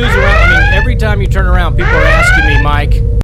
[0.00, 0.50] news around.
[0.52, 3.22] I mean, every time you turn around, people are asking me, Mike,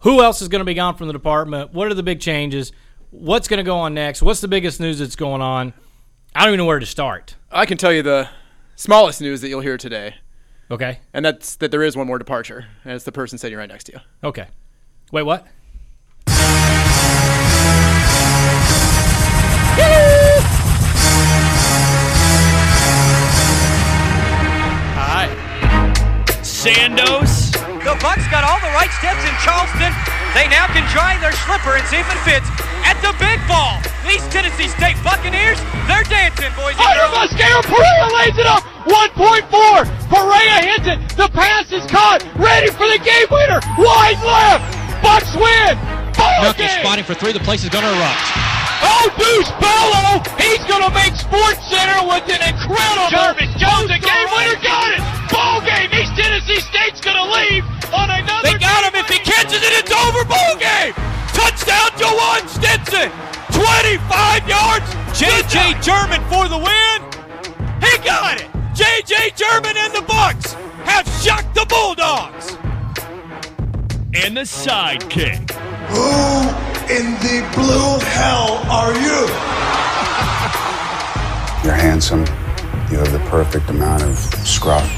[0.00, 1.72] who else is going to be gone from the department?
[1.72, 2.72] What are the big changes?
[3.10, 4.20] What's going to go on next?
[4.20, 5.72] What's the biggest news that's going on?
[6.34, 7.36] I don't even know where to start.
[7.52, 8.28] I can tell you the
[8.74, 10.16] smallest news that you'll hear today,
[10.70, 10.98] Okay.
[11.14, 13.84] and that's that there is one more departure, and it's the person sitting right next
[13.84, 13.98] to you.
[14.28, 14.46] Okay.
[15.12, 15.46] Wait, what?
[26.66, 27.54] Sandos.
[27.86, 29.94] The Bucks got all the right steps in Charleston.
[30.34, 32.50] They now can try their slipper and see if it fits
[32.82, 33.78] at the big ball.
[34.02, 37.30] East Tennessee State Buccaneers, they're dancing, boys Under girls.
[37.30, 38.66] Mosquero, Perea lays it up.
[38.82, 39.86] 1.4.
[40.10, 40.98] Perea hits it.
[41.14, 42.26] The pass is caught.
[42.34, 43.62] Ready for the game winner.
[43.78, 44.66] Wide left.
[45.06, 45.78] Bucks win.
[46.18, 46.82] Ball Knuckles game.
[46.82, 47.30] spotting for three.
[47.30, 48.45] The place is going to erupt.
[48.82, 50.20] Oh, Deuce Bello.
[50.36, 53.08] He's going to make Sports Center with an incredible.
[53.08, 55.02] Jarvis Jones, the game winner, got it.
[55.32, 55.88] Ball game.
[55.92, 58.52] East Tennessee State's going to leave on another.
[58.52, 58.94] They got him.
[58.98, 60.24] If he catches it, it's over.
[60.24, 60.92] Ball game.
[61.32, 63.12] Touchdown, Jawan Stinson.
[63.52, 64.88] 25 yards.
[65.18, 65.80] J.J.
[65.80, 66.98] German for the win.
[67.80, 68.48] He got it.
[68.74, 69.32] J.J.
[69.36, 70.52] German and the Bucks
[70.84, 72.56] have shocked the Bulldogs.
[74.14, 75.50] And the sidekick.
[75.88, 79.26] Who in the blue hell are you?
[81.64, 82.20] You're handsome.
[82.90, 84.88] You have the perfect amount of scruff,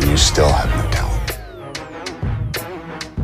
[0.00, 1.16] and you still have no talent.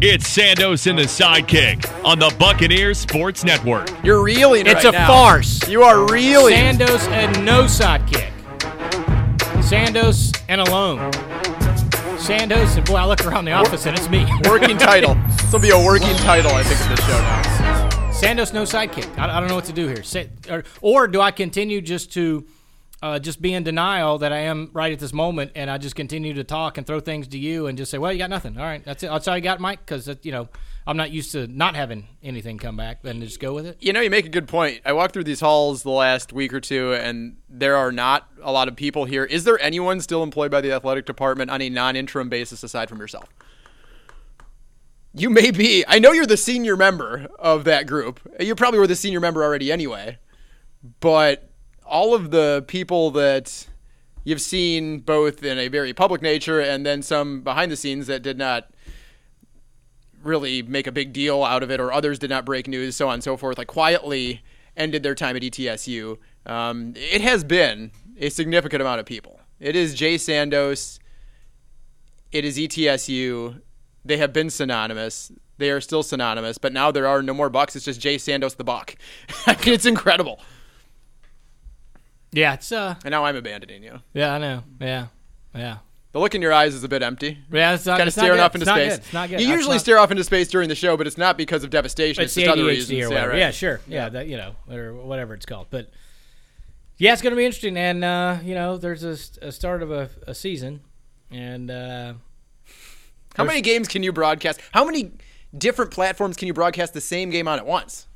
[0.01, 3.89] It's Sandos and the sidekick on the Buccaneers Sports Network.
[4.05, 5.07] You're reeling It's right a now.
[5.09, 5.67] farce.
[5.69, 6.55] You are reeling.
[6.55, 8.31] Sandos and no sidekick.
[9.63, 10.99] Sandos and alone.
[12.19, 14.27] Sandos and boy, I look around the office and it's me.
[14.49, 15.17] working title.
[15.47, 17.86] This will be a working title, I think, of this show now.
[18.17, 19.19] Sandos no sidekick.
[19.19, 20.03] I, I don't know what to do here.
[20.03, 22.47] Say, or, or do I continue just to
[23.03, 25.95] uh, just be in denial that I am right at this moment, and I just
[25.95, 28.57] continue to talk and throw things to you and just say, "Well, you got nothing.
[28.57, 29.11] All right, that's it.
[29.11, 30.49] That's all you got, Mike." Because you know
[30.87, 33.77] I'm not used to not having anything come back, and just go with it.
[33.81, 34.81] You know, you make a good point.
[34.87, 38.51] I walked through these halls the last week or two, and there are not a
[38.51, 39.25] lot of people here.
[39.25, 42.99] Is there anyone still employed by the athletic department on a non-interim basis aside from
[42.99, 43.29] yourself?
[45.19, 45.83] You may be.
[45.89, 48.21] I know you're the senior member of that group.
[48.39, 50.19] You probably were the senior member already anyway.
[51.01, 51.49] But
[51.87, 53.67] all of the people that
[54.25, 58.23] you've seen both in a very public nature and then some behind the scenes that
[58.23, 58.69] did not
[60.23, 63.09] really make a big deal out of it, or others did not break news, so
[63.09, 64.43] on and so forth, like quietly
[64.77, 66.19] ended their time at ETSU.
[66.45, 69.41] Um, it has been a significant amount of people.
[69.61, 70.99] It is Jay Sandos.
[72.33, 73.63] It is ETSU.
[74.07, 75.33] They have been synonymous.
[75.59, 77.75] They are still synonymous, but now there are no more Bucks.
[77.77, 78.95] It's just Jay Sandos the Buck.
[79.47, 80.41] I mean, it's incredible.
[82.33, 84.01] Yeah, it's uh, And now I'm abandoning you.
[84.13, 85.07] yeah, I know, yeah,
[85.55, 85.79] yeah.
[86.13, 87.39] The look in your eyes is a bit empty.
[87.53, 88.97] Yeah, it's not, Kind of staring off into It's space.
[88.99, 89.41] It's not good.
[89.41, 91.63] You That's usually not- stare off into space during the show, but it's not because
[91.63, 92.23] of devastation.
[92.25, 92.91] It's It's, just other ADHD reasons.
[92.91, 93.29] or Yeah, whatever.
[93.33, 93.39] right.
[93.39, 93.81] Yeah, sure.
[93.87, 95.67] Yeah, that you know, or whatever it's called.
[95.71, 95.91] But
[96.97, 97.77] yeah, it's going to be interesting.
[97.77, 100.81] And uh, you know, there's a, a start of a, a season,
[101.31, 102.15] and uh,
[103.37, 104.61] How many games can you broadcast?
[104.73, 105.13] How many
[105.57, 108.07] different platforms can you broadcast the same game on at once?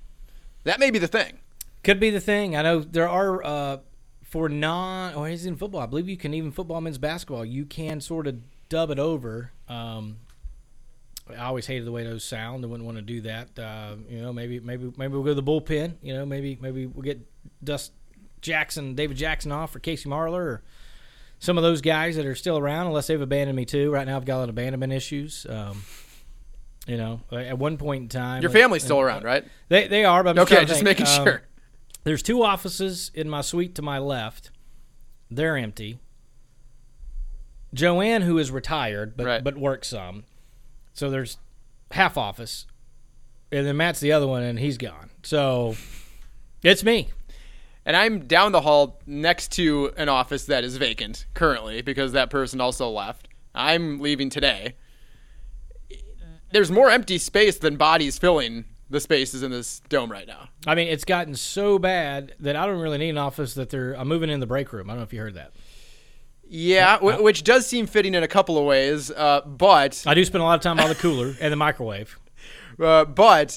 [0.65, 1.39] That may be the thing.
[1.83, 2.57] could be the thing.
[2.57, 3.79] I know there are uh,
[4.23, 5.81] for non or is in football.
[5.81, 7.45] I believe you can even football, men's basketball.
[7.45, 8.39] You can sort of
[8.69, 9.53] dub it over.
[9.69, 10.19] Um,
[11.29, 12.65] I always hated the way those sound.
[12.65, 13.59] I wouldn't want to do that.
[13.59, 15.95] Uh, you know, maybe maybe maybe we'll go to the bullpen.
[16.03, 17.21] You know, maybe maybe we'll get
[17.63, 17.93] Dust
[18.41, 20.63] Jackson, David Jackson off for Casey Marler or
[21.41, 23.91] some of those guys that are still around, unless they've abandoned me too.
[23.91, 25.45] Right now, I've got a lot of abandonment issues.
[25.49, 25.83] Um,
[26.87, 29.45] you know, at one point in time, Your family's still around, right?
[29.69, 30.85] They they are, but I'm Okay, just think.
[30.85, 31.43] making Um, sure.
[32.05, 34.51] There's two offices in my suite to my left.
[35.31, 35.99] They're empty.
[37.73, 39.45] Joanne, who is retired but Right.
[39.45, 40.25] but works some,
[40.93, 41.39] so there's
[41.93, 42.67] half office,
[43.53, 45.11] and then Matt's the other one, and he's gone.
[45.23, 45.77] So
[46.65, 47.11] it's me.
[47.85, 52.31] And I'm down the hall next to an office that is vacant currently because that
[52.31, 53.29] person also left.
[53.55, 54.77] I'm leaving today.
[56.53, 60.49] There's more empty space than bodies filling the spaces in this dome right now.
[60.67, 63.55] I mean, it's gotten so bad that I don't really need an office.
[63.55, 64.91] That they're I'm moving in the break room.
[64.91, 65.53] I don't know if you heard that.
[66.53, 70.25] Yeah, w- which does seem fitting in a couple of ways, uh, but I do
[70.25, 72.19] spend a lot of time by the cooler and the microwave.
[72.83, 73.57] uh, but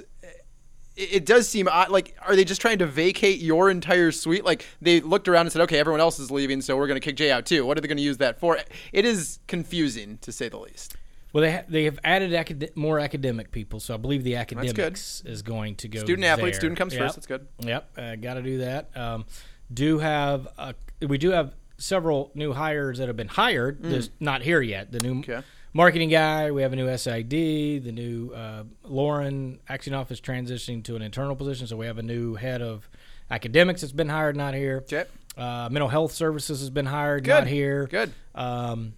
[0.96, 1.90] it, does seem odd.
[1.90, 4.46] Like, are they just trying to vacate your entire suite?
[4.46, 7.06] Like, they looked around and said, "Okay, everyone else is leaving, so we're going to
[7.06, 8.60] kick Jay out too." What are they going to use that for?
[8.92, 10.96] It is confusing to say the least.
[11.34, 15.24] Well, they ha- they have added acad- more academic people, so I believe the academics
[15.26, 16.00] is going to go.
[16.00, 17.02] Student athlete, student comes Yep.
[17.02, 17.16] first.
[17.16, 17.48] That's good.
[17.60, 18.96] Yep, uh, got to do that.
[18.96, 19.26] Um,
[19.74, 24.44] do have a, we do have several new hires that have been hired, just not
[24.44, 24.92] here yet.
[24.92, 25.42] The new Okay.
[25.74, 27.30] Marketing guy, we have a new SID.
[27.30, 32.04] The new uh, Lauren Actionoff is transitioning to an internal position, so we have a
[32.04, 32.90] new head of
[33.30, 34.84] academics that's been hired, not here.
[34.84, 35.06] Okay.
[35.36, 37.32] Uh, mental health services has been hired, Good.
[37.32, 37.88] not here.
[37.88, 38.14] Good.
[38.36, 38.94] Um,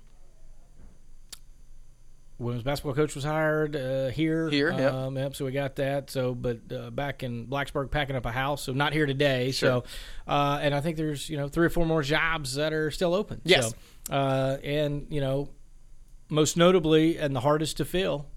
[2.37, 4.49] women's basketball coach was hired uh, here.
[4.49, 4.93] Here, yep.
[4.93, 5.35] um, yep.
[5.35, 6.09] So we got that.
[6.09, 8.63] So, but uh, back in Blacksburg, packing up a house.
[8.63, 9.51] So not here today.
[9.51, 9.69] Sure.
[9.69, 9.83] So,
[10.27, 13.13] uh, and I think there's you know three or four more jobs that are still
[13.13, 13.41] open.
[13.45, 13.73] Yes.
[14.09, 15.49] So, uh, and you know,
[16.29, 18.27] most notably and the hardest to fill,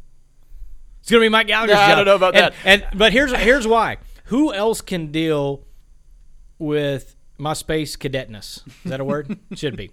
[1.01, 2.55] it's gonna be Mike Gallagher's Yeah, I don't know about And- that.
[2.65, 3.99] And but here's here's why.
[4.25, 5.65] Who else can deal
[6.59, 8.67] with my space cadetness?
[8.85, 9.39] Is that a word?
[9.55, 9.91] Should be.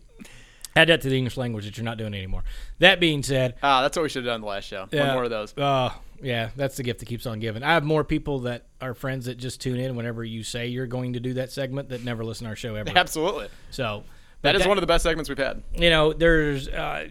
[0.75, 2.43] Add that to the English language that you're not doing anymore.
[2.79, 4.87] That being said, Ah, that's what we should have done the last show.
[4.91, 5.57] One more of those.
[5.57, 7.63] Uh, yeah, that's the gift that keeps on giving.
[7.63, 10.85] I have more people that are friends that just tune in whenever you say you're
[10.87, 12.91] going to do that segment that never listen to our show ever.
[12.93, 13.47] Absolutely.
[13.71, 14.03] So
[14.41, 15.63] That is one of the best segments we've had.
[15.73, 17.07] you know, there's uh,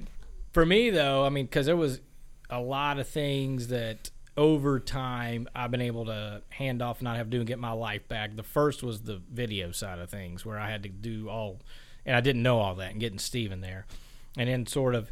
[0.55, 1.27] for me though.
[1.27, 2.01] I mean, because there was
[2.49, 7.17] a lot of things that over time I've been able to hand off, and not
[7.17, 8.35] have to do and get my life back.
[8.37, 11.61] The first was the video side of things, where I had to do all,
[12.06, 13.87] and I didn't know all that, and getting Steven there,
[14.39, 15.11] and then sort of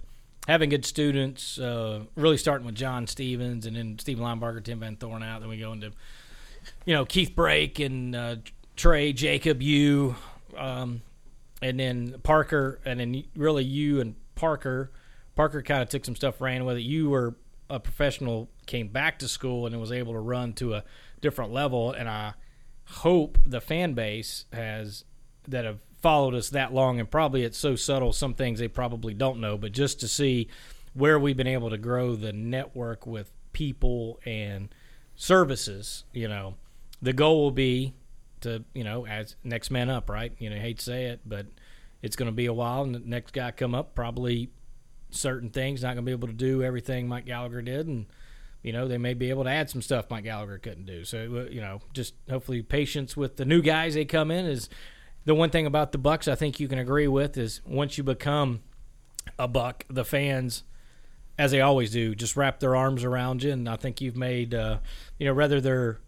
[0.48, 1.58] having good students.
[1.58, 5.40] Uh, really starting with John Stevens, and then Stephen Linebarger, Tim Van Thorn out.
[5.40, 5.92] Then we go into
[6.84, 8.36] you know Keith Brake and uh,
[8.76, 10.16] Trey Jacob, you,
[10.56, 11.02] um,
[11.60, 14.90] and then Parker, and then really you and Parker.
[15.34, 16.82] Parker kind of took some stuff, ran with it.
[16.82, 17.36] You were
[17.70, 20.84] a professional, came back to school, and was able to run to a
[21.20, 21.92] different level.
[21.92, 22.34] And I
[22.86, 25.04] hope the fan base has
[25.48, 29.14] that have followed us that long, and probably it's so subtle, some things they probably
[29.14, 30.48] don't know, but just to see
[30.94, 34.68] where we've been able to grow the network with people and
[35.14, 36.56] services, you know,
[37.00, 37.94] the goal will be
[38.40, 40.32] to, you know, as next man up, right?
[40.38, 41.46] You know, I hate to say it, but
[42.02, 44.50] it's going to be a while, and the next guy come up probably
[45.14, 48.06] certain things not going to be able to do everything Mike Gallagher did, and
[48.62, 51.04] you know they may be able to add some stuff Mike Gallagher couldn't do.
[51.04, 54.68] So uh, you know, just hopefully patience with the new guys they come in is
[55.24, 58.04] the one thing about the Bucks I think you can agree with is once you
[58.04, 58.60] become
[59.38, 60.64] a Buck, the fans.
[61.38, 64.54] As they always do, just wrap their arms around you, and I think you've made,
[64.54, 64.78] uh,
[65.18, 65.98] you know, whether they're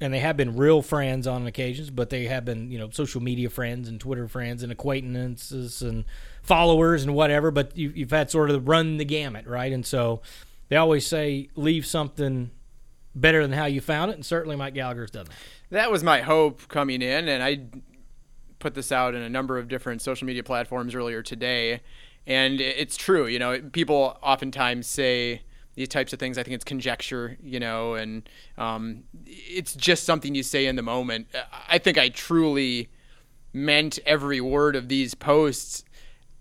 [0.00, 3.20] and they have been real friends on occasions, but they have been, you know, social
[3.20, 6.04] media friends and Twitter friends and acquaintances and
[6.42, 7.50] followers and whatever.
[7.50, 9.72] But you, you've had sort of run the gamut, right?
[9.72, 10.22] And so
[10.68, 12.50] they always say leave something
[13.14, 15.34] better than how you found it, and certainly Mike Gallagher's done that.
[15.70, 17.60] That was my hope coming in, and I
[18.58, 21.80] put this out in a number of different social media platforms earlier today.
[22.26, 25.42] And it's true, you know, people oftentimes say
[25.74, 26.38] these types of things.
[26.38, 28.28] I think it's conjecture, you know, and
[28.58, 31.28] um, it's just something you say in the moment.
[31.68, 32.90] I think I truly
[33.52, 35.84] meant every word of these posts.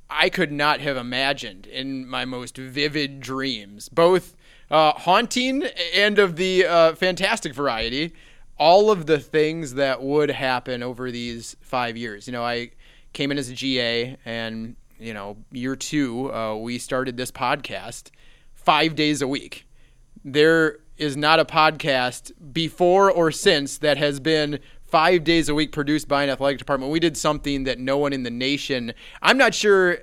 [0.10, 4.36] I could not have imagined in my most vivid dreams, both
[4.72, 5.64] uh, haunting
[5.96, 8.14] and of the uh, fantastic variety,
[8.58, 12.28] all of the things that would happen over these five years.
[12.28, 12.72] You know, I
[13.14, 18.10] came in as a GA, and you know, year two, uh, we started this podcast
[18.70, 19.66] five days a week.
[20.24, 25.72] There is not a podcast before or since that has been five days a week
[25.72, 26.92] produced by an athletic department.
[26.92, 28.94] We did something that no one in the nation.
[29.24, 29.98] I'm not sure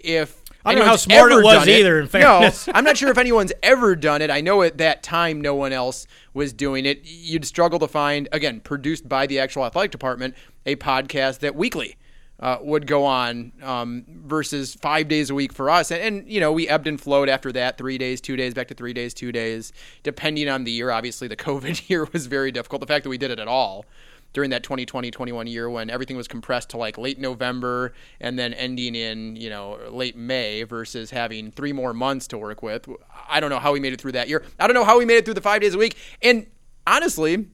[0.00, 0.42] if.
[0.64, 2.66] I don't know how smart it was either, in fairness.
[2.66, 4.30] No, I'm not sure if anyone's ever done it.
[4.30, 7.02] I know at that time no one else was doing it.
[7.04, 10.34] You'd struggle to find, again, produced by the actual athletic department,
[10.66, 11.96] a podcast that weekly
[12.40, 15.90] uh, would go on um, versus five days a week for us.
[15.90, 18.68] And, and, you know, we ebbed and flowed after that three days, two days, back
[18.68, 20.90] to three days, two days, depending on the year.
[20.90, 22.80] Obviously, the COVID year was very difficult.
[22.80, 23.84] The fact that we did it at all
[24.32, 28.94] during that 2020-21 year when everything was compressed to like late November and then ending
[28.94, 32.88] in, you know, late May versus having three more months to work with.
[33.28, 34.44] I don't know how we made it through that year.
[34.58, 35.96] I don't know how we made it through the 5 days a week.
[36.22, 36.46] And
[36.86, 37.48] honestly,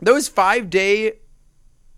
[0.00, 1.14] those 5 day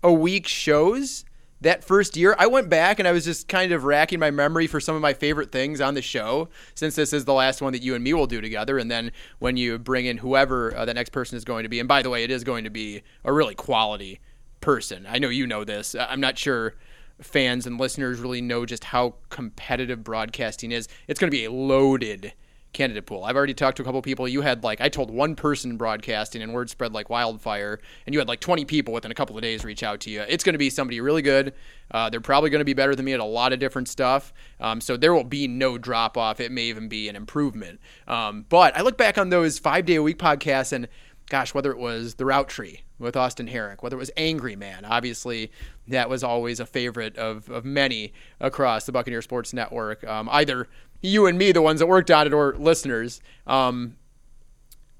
[0.01, 1.25] a week shows
[1.63, 4.67] that first year, I went back and I was just kind of racking my memory
[4.67, 7.73] for some of my favorite things on the show, since this is the last one
[7.73, 8.77] that you and me will do together.
[8.77, 11.79] And then when you bring in whoever uh, the next person is going to be,
[11.79, 14.19] and by the way, it is going to be a really quality
[14.61, 15.05] person.
[15.09, 15.95] I know you know this.
[15.95, 16.75] I'm not sure
[17.21, 20.87] fans and listeners really know just how competitive broadcasting is.
[21.07, 22.33] It's going to be a loaded
[22.73, 23.23] candidate pool.
[23.23, 24.27] I've already talked to a couple people.
[24.27, 28.19] You had like I told one person broadcasting and word spread like wildfire, and you
[28.19, 30.21] had like 20 people within a couple of days reach out to you.
[30.27, 31.53] It's going to be somebody really good.
[31.91, 34.33] Uh, they're probably going to be better than me at a lot of different stuff.
[34.59, 36.39] Um, so there will be no drop off.
[36.39, 37.79] It may even be an improvement.
[38.07, 40.87] Um, but I look back on those five day a week podcasts and
[41.29, 44.85] gosh, whether it was The Route Tree with Austin Herrick, whether it was Angry Man,
[44.85, 45.51] obviously
[45.87, 50.03] that was always a favorite of, of many across the Buccaneer Sports Network.
[50.03, 50.67] Um, either
[51.03, 53.21] you and me, the ones that worked on it, or listeners.
[53.45, 53.97] Um,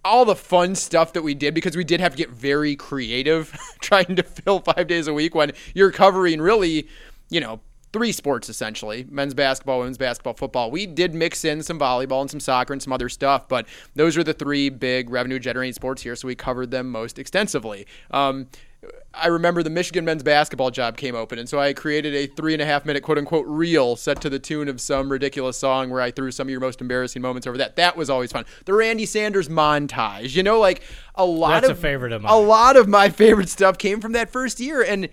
[0.06, 3.58] all the fun stuff that we did because we did have to get very creative
[3.80, 6.88] trying to fill five days a week when you're covering really,
[7.30, 7.62] you know,
[7.94, 10.72] three sports essentially men's basketball, women's basketball, football.
[10.72, 14.18] We did mix in some volleyball and some soccer and some other stuff, but those
[14.18, 17.88] are the three big revenue generating sports here, so we covered them most extensively.
[18.12, 18.48] Um,
[19.14, 22.54] I remember the Michigan men's basketball job came open, and so I created a three
[22.54, 25.90] and a half minute quote unquote reel set to the tune of some ridiculous song
[25.90, 27.76] where I threw some of your most embarrassing moments over that.
[27.76, 28.46] That was always fun.
[28.66, 30.82] The Randy Sanders montage, you know, like
[31.16, 34.14] a lot That's of a favorite of A lot of my favorite stuff came from
[34.14, 35.10] that first year, and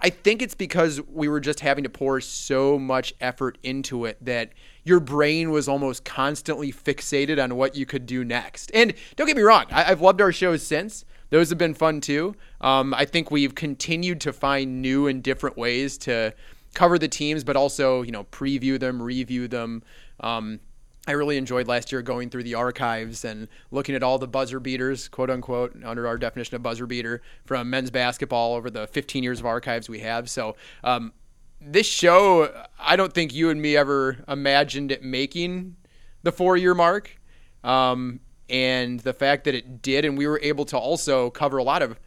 [0.00, 4.22] I think it's because we were just having to pour so much effort into it
[4.24, 4.50] that
[4.84, 8.70] your brain was almost constantly fixated on what you could do next.
[8.74, 11.04] And don't get me wrong, I, I've loved our shows since.
[11.30, 12.34] Those have been fun too.
[12.60, 16.34] Um, I think we've continued to find new and different ways to
[16.74, 19.82] cover the teams, but also you know preview them, review them.
[20.20, 20.60] Um,
[21.06, 24.58] I really enjoyed last year going through the archives and looking at all the buzzer
[24.58, 29.22] beaters, quote unquote, under our definition of buzzer beater from men's basketball over the 15
[29.22, 30.30] years of archives we have.
[30.30, 31.12] So, um,
[31.60, 35.76] this show, I don't think you and me ever imagined it making
[36.22, 37.18] the four year mark.
[37.62, 41.64] Um, and the fact that it did, and we were able to also cover a
[41.64, 41.98] lot of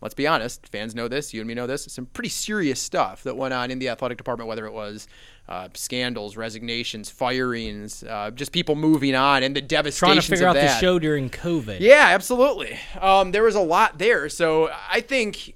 [0.00, 3.22] let's be honest, fans know this, you and me know this, some pretty serious stuff
[3.22, 5.08] that went on in the athletic department, whether it was
[5.48, 10.48] uh, scandals, resignations, firings, uh, just people moving on, and the devastation Trying to figure
[10.48, 10.74] out that.
[10.74, 11.80] the show during COVID.
[11.80, 12.78] Yeah, absolutely.
[13.00, 14.28] Um, there was a lot there.
[14.28, 15.54] So I think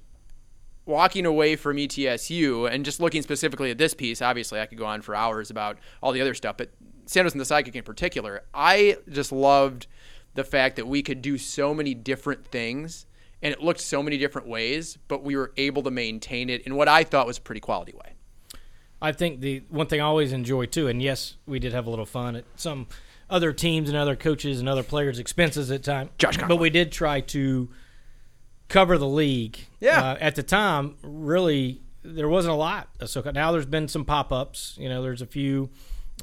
[0.85, 4.85] walking away from ETSU and just looking specifically at this piece, obviously I could go
[4.85, 6.71] on for hours about all the other stuff, but
[7.05, 9.87] Sandos and the Sidekick in particular, I just loved
[10.33, 13.05] the fact that we could do so many different things
[13.41, 16.75] and it looked so many different ways, but we were able to maintain it in
[16.75, 18.13] what I thought was a pretty quality way.
[19.01, 21.89] I think the one thing I always enjoy too, and yes, we did have a
[21.89, 22.87] little fun at some
[23.31, 26.09] other teams and other coaches and other players' expenses at time.
[26.19, 27.69] Josh but we did try to
[28.67, 29.57] cover the league.
[29.79, 30.11] Yeah.
[30.11, 32.89] Uh, at the time, really, there wasn't a lot.
[33.05, 34.75] So now there's been some pop ups.
[34.79, 35.69] You know, there's a few.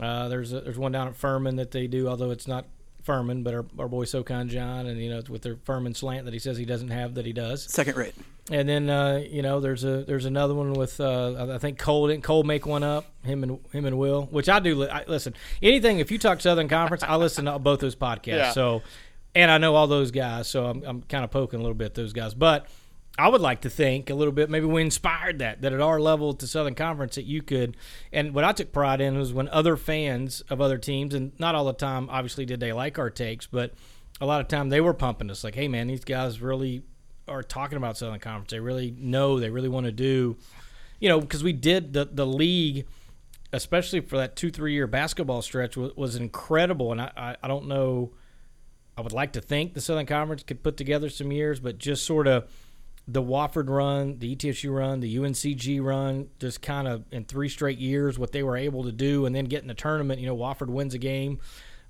[0.01, 2.67] Uh, there's a, there's one down at Furman that they do, although it's not
[3.09, 6.35] Furman, but our, our boy SoCon John, and you know, with their Furman slant that
[6.35, 7.65] he says he doesn't have that he does.
[7.65, 8.15] Second rate.
[8.51, 12.09] And then uh, you know there's a there's another one with uh, I think Cole
[12.09, 15.05] didn't Cole make one up him and him and Will which I do li- I,
[15.07, 18.51] listen anything if you talk Southern Conference I listen to both those podcasts Yeah.
[18.53, 18.83] so
[19.35, 21.95] and I know all those guys so I'm I'm kind of poking a little bit
[21.95, 22.67] those guys but
[23.19, 26.01] I would like to think a little bit maybe we inspired that that at our
[26.01, 27.77] level to Southern Conference that you could
[28.13, 31.55] and what I took pride in was when other fans of other teams and not
[31.55, 33.75] all the time obviously did they like our takes but
[34.21, 36.85] a lot of time they were pumping us like hey man these guys really
[37.29, 38.51] are talking about Southern Conference.
[38.51, 39.39] They really know.
[39.39, 40.37] They really want to do,
[40.99, 42.87] you know, because we did the the league,
[43.53, 46.93] especially for that two three year basketball stretch was, was incredible.
[46.93, 48.13] And I, I I don't know.
[48.97, 52.05] I would like to think the Southern Conference could put together some years, but just
[52.05, 52.51] sort of
[53.11, 57.79] the Wofford run, the ETSU run, the UNCG run, just kind of in three straight
[57.79, 60.21] years what they were able to do, and then get in the tournament.
[60.21, 61.41] You know, Wofford wins a game.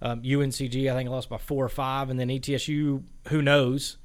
[0.01, 3.99] Um, UNCG, I think, lost by four or five, and then ETSU, who knows?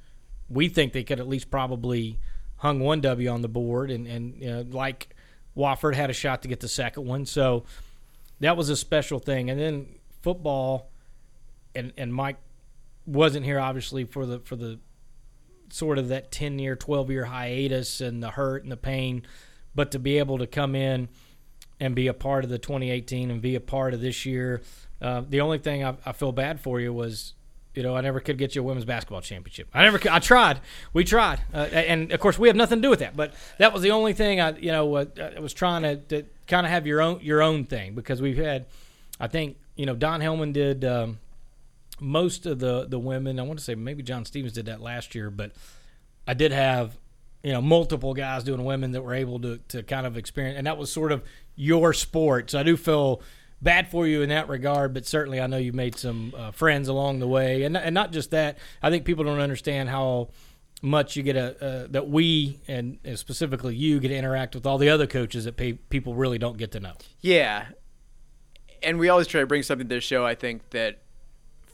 [0.48, 2.18] We think they could at least probably
[2.56, 5.14] hung one W on the board, and and you know, like
[5.56, 7.26] Wofford had a shot to get the second one.
[7.26, 7.64] So
[8.40, 9.50] that was a special thing.
[9.50, 9.86] And then
[10.20, 10.90] football,
[11.76, 12.38] and and Mike
[13.06, 14.80] wasn't here obviously for the for the
[15.70, 19.22] sort of that 10 year 12 year hiatus and the hurt and the pain
[19.74, 21.08] but to be able to come in
[21.80, 24.62] and be a part of the 2018 and be a part of this year
[25.00, 27.34] uh, the only thing I, I feel bad for you was
[27.74, 29.68] you know I never could get you a women's basketball championship.
[29.74, 30.60] I never could, I tried.
[30.92, 31.40] We tried.
[31.52, 33.90] Uh, and of course we have nothing to do with that but that was the
[33.90, 35.06] only thing I you know uh,
[35.36, 38.38] I was trying to, to kind of have your own your own thing because we've
[38.38, 38.66] had
[39.18, 41.18] I think you know Don Hellman did um,
[42.00, 43.38] most of the the women.
[43.38, 45.52] I want to say maybe John Stevens did that last year, but
[46.26, 46.96] I did have
[47.42, 50.66] you know multiple guys doing women that were able to to kind of experience, and
[50.66, 51.22] that was sort of
[51.56, 52.50] your sport.
[52.50, 53.22] So I do feel
[53.62, 56.88] bad for you in that regard, but certainly I know you made some uh, friends
[56.88, 58.58] along the way, and and not just that.
[58.82, 60.28] I think people don't understand how
[60.82, 64.76] much you get a uh, that we and specifically you get to interact with all
[64.76, 66.92] the other coaches that pay, people really don't get to know.
[67.20, 67.66] Yeah.
[68.82, 71.03] And we always try to bring something to the show, I think, that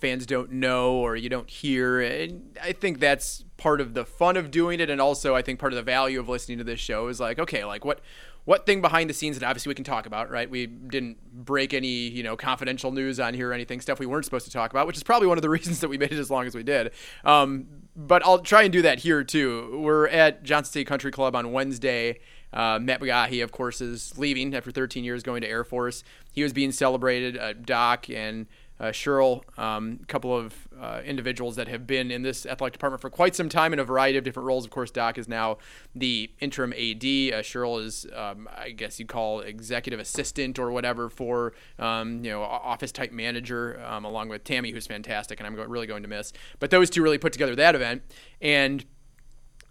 [0.01, 2.01] fans don't know or you don't hear.
[2.01, 5.59] And I think that's part of the fun of doing it, and also I think
[5.59, 8.01] part of the value of listening to this show is like, okay, like what
[8.45, 10.49] what thing behind the scenes that obviously we can talk about, right?
[10.49, 14.25] We didn't break any, you know, confidential news on here or anything, stuff we weren't
[14.25, 16.19] supposed to talk about, which is probably one of the reasons that we made it
[16.19, 16.93] as long as we did.
[17.25, 19.79] Um, but I'll try and do that here too.
[19.83, 22.21] We're at Johnson State Country Club on Wednesday.
[22.53, 26.03] Uh, Matt McGahee, of course, is leaving after 13 years going to Air Force.
[26.33, 27.39] He was being celebrated.
[27.39, 28.47] Uh, Doc and
[28.81, 33.03] uh, Cheryl, um, a couple of uh, individuals that have been in this athletic department
[33.03, 34.65] for quite some time in a variety of different roles.
[34.65, 35.59] Of course, Doc is now
[35.95, 37.05] the interim AD.
[37.05, 42.43] Uh, is, um, I guess you'd call executive assistant or whatever for, um, you know,
[42.43, 46.09] office type manager, um, along with Tammy, who's fantastic, and I'm go- really going to
[46.09, 46.33] miss.
[46.59, 48.03] But those two really put together that event,
[48.41, 48.85] and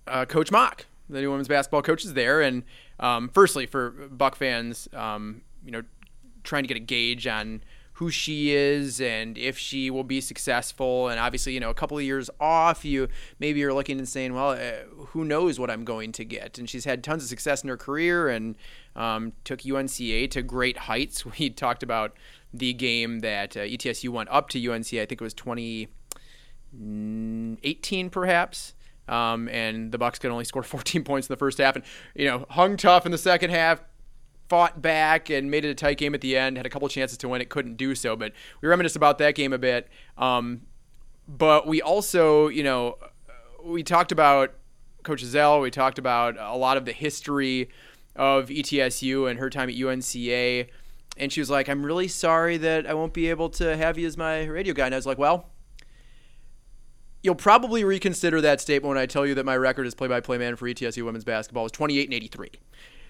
[0.06, 2.42] uh, Coach Mock, the new women's basketball coach, is there.
[2.42, 2.64] And
[3.00, 5.82] um, firstly, for Buck fans, um, you know,
[6.44, 7.64] trying to get a gauge on
[8.00, 11.10] who she is and if she will be successful.
[11.10, 14.34] And obviously, you know, a couple of years off, you maybe you're looking and saying,
[14.34, 16.58] well, uh, who knows what I'm going to get?
[16.58, 18.56] And she's had tons of success in her career and
[18.96, 21.26] um, took UNCA to great heights.
[21.40, 22.16] We talked about
[22.54, 25.02] the game that uh, ETSU went up to UNCA.
[25.02, 28.76] I think it was 2018, perhaps.
[29.10, 31.84] Um, and the Bucks could only score 14 points in the first half, and
[32.16, 33.82] you know hung tough in the second half,
[34.50, 36.58] fought back and made it a tight game at the end.
[36.58, 38.16] Had a couple chances to win it, couldn't do so.
[38.16, 39.88] But we reminisce about that game a bit.
[40.18, 40.62] Um,
[41.28, 42.98] but we also, you know,
[43.64, 44.56] we talked about
[45.04, 45.62] Coach Ezell.
[45.62, 47.70] We talked about a lot of the history
[48.16, 50.68] of ETSU and her time at UNCA.
[51.18, 54.08] And she was like, "I'm really sorry that I won't be able to have you
[54.08, 55.52] as my radio guy." And I was like, "Well."
[57.22, 60.56] You'll probably reconsider that statement when I tell you that my record as play-by-play man
[60.56, 62.50] for ETSU women's basketball is 28 and 83.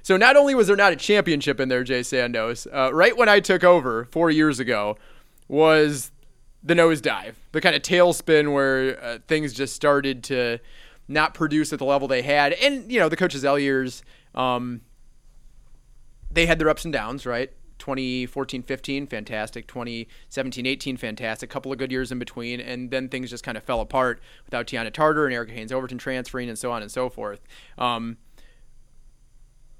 [0.01, 3.29] So not only was there not a championship in there, Jay Sandos, uh, right when
[3.29, 4.98] I took over four years ago,
[5.48, 6.12] was
[6.63, 10.60] the nosedive, the kind of tailspin where uh, things just started to
[11.08, 14.03] not produce at the level they had, and you know the coaches' L years,
[14.36, 14.82] um,
[16.32, 17.51] they had their ups and downs, right?
[17.79, 19.68] 2014 15, fantastic.
[19.68, 21.50] 2017 18, fantastic.
[21.50, 22.60] A couple of good years in between.
[22.60, 25.98] And then things just kind of fell apart without Tiana Tartar and Erica Haynes Overton
[25.98, 27.39] transferring and so on and so forth.
[27.77, 28.18] Um,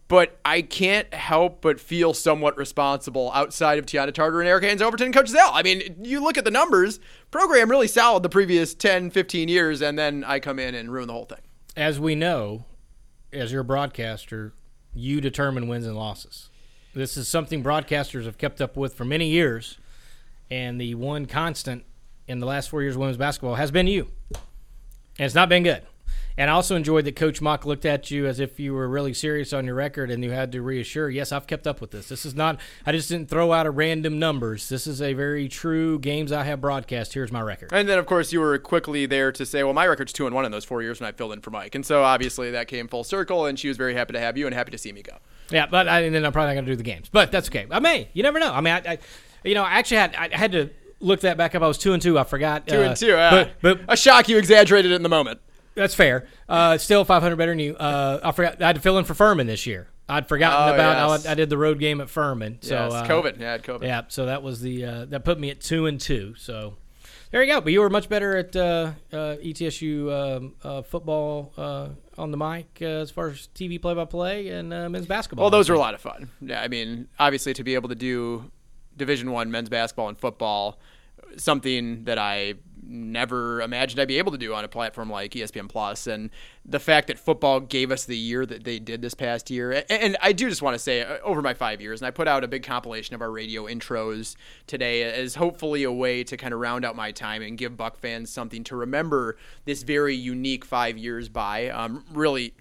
[0.10, 4.82] but I can't help but feel somewhat responsible outside of Tiana Tartar and Erica Haynes
[4.82, 5.52] Overton and Coach Ezell.
[5.54, 7.00] I mean, you look at the numbers,
[7.32, 11.08] program really solid the previous 10, 15 years, and then I come in and ruin
[11.08, 11.42] the whole thing.
[11.78, 12.66] As we know,
[13.32, 14.54] as your broadcaster,
[14.96, 16.50] you determine wins and losses.
[16.96, 19.78] This is something broadcasters have kept up with for many years,
[20.50, 21.86] and the one constant
[22.28, 24.10] in the last four years of women's basketball has been you.
[24.32, 25.84] And it's not been good.
[26.40, 29.14] And I also enjoyed that Coach Mock looked at you as if you were really
[29.14, 32.08] serious on your record and you had to reassure, yes, I've kept up with this.
[32.08, 34.70] This is not, I just didn't throw out a random numbers.
[34.70, 37.14] This is a very true games I have broadcast.
[37.14, 37.74] Here's my record.
[37.74, 40.34] And then, of course, you were quickly there to say, well, my record's two and
[40.34, 41.76] one in those four years when I filled in for Mike.
[41.76, 44.46] And so obviously that came full circle, and she was very happy to have you
[44.46, 45.18] and happy to see me go.
[45.52, 47.50] Yeah, but I, and then I'm probably not going to do the games, but that's
[47.50, 47.68] okay.
[47.70, 48.08] I may.
[48.14, 48.54] You never know.
[48.54, 48.98] I mean, I, I
[49.44, 50.70] you know, I actually had I had to
[51.02, 51.64] look that back up.
[51.64, 52.18] I was two and two.
[52.18, 52.66] I forgot.
[52.66, 53.14] Two uh, and two.
[53.14, 55.42] Uh, but but a shock you exaggerated it in the moment.
[55.76, 56.28] That's fair.
[56.48, 57.76] Uh, still 500 better than you.
[57.76, 58.62] Uh, I forgot.
[58.62, 59.88] I had to fill in for Furman this year.
[60.08, 61.10] I'd forgotten Oh, about.
[61.12, 61.26] yes.
[61.28, 62.58] I, I did the road game at Furman.
[62.62, 63.40] So yes, uh, COVID.
[63.40, 63.84] Yeah, COVID.
[63.84, 64.02] Yeah.
[64.08, 66.34] So that was the uh, that put me at two and two.
[66.36, 66.78] So
[67.32, 67.62] there you go.
[67.62, 72.38] But you were much better at uh, uh, ETSU um, uh, football uh, on the
[72.38, 75.44] mic uh, as far as TV play by play and uh, men's basketball.
[75.44, 76.30] Well, those are a lot of fun.
[76.42, 78.50] Yeah, I mean, obviously to be able to do
[78.98, 80.80] Division One men's basketball and football,
[81.38, 82.56] something that I
[82.90, 86.30] never imagined I'd be able to do on a platform like ESPN Plus, and
[86.66, 89.84] the fact that football gave us the year that they did this past year.
[89.90, 92.28] And, I do just want to say, uh, over my five years, and I put
[92.28, 94.36] out a big compilation of our radio intros
[94.68, 97.98] today as hopefully a way to kind of round out my time and give Buck
[97.98, 101.70] fans something to remember this very unique five years by.
[101.70, 102.54] Um, really.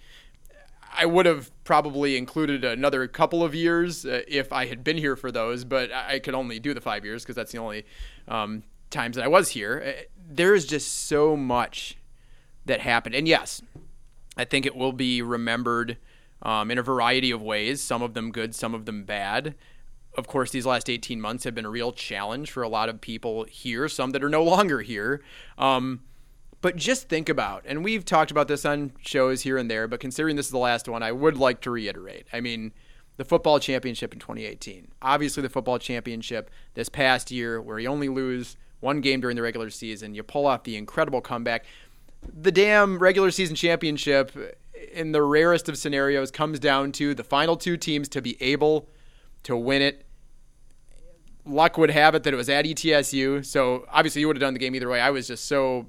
[0.90, 5.16] I would have probably included another couple of years uh, if I had been here
[5.16, 7.84] for those, but I I could only do the five years because that's the only
[8.26, 9.82] um, times that I was here.
[9.86, 11.96] Uh, There is just so much
[12.66, 13.14] that happened.
[13.14, 13.62] And yes,
[14.36, 15.96] I think it will be remembered
[16.42, 19.54] um, in a variety of ways, some of them good, some of them bad.
[20.16, 23.00] Of course, these last 18 months have been a real challenge for a lot of
[23.00, 25.22] people here, some that are no longer here.
[25.56, 26.00] Um,
[26.60, 30.00] but just think about, and we've talked about this on shows here and there, but
[30.00, 32.26] considering this is the last one, I would like to reiterate.
[32.32, 32.72] I mean,
[33.16, 34.88] the football championship in 2018.
[35.02, 39.42] Obviously, the football championship this past year, where you only lose one game during the
[39.42, 41.64] regular season, you pull off the incredible comeback.
[42.22, 44.32] The damn regular season championship,
[44.92, 48.88] in the rarest of scenarios, comes down to the final two teams to be able
[49.44, 50.04] to win it
[51.48, 53.44] luck would have it that it was at ETSU.
[53.44, 55.00] So obviously you would have done the game either way.
[55.00, 55.86] I was just so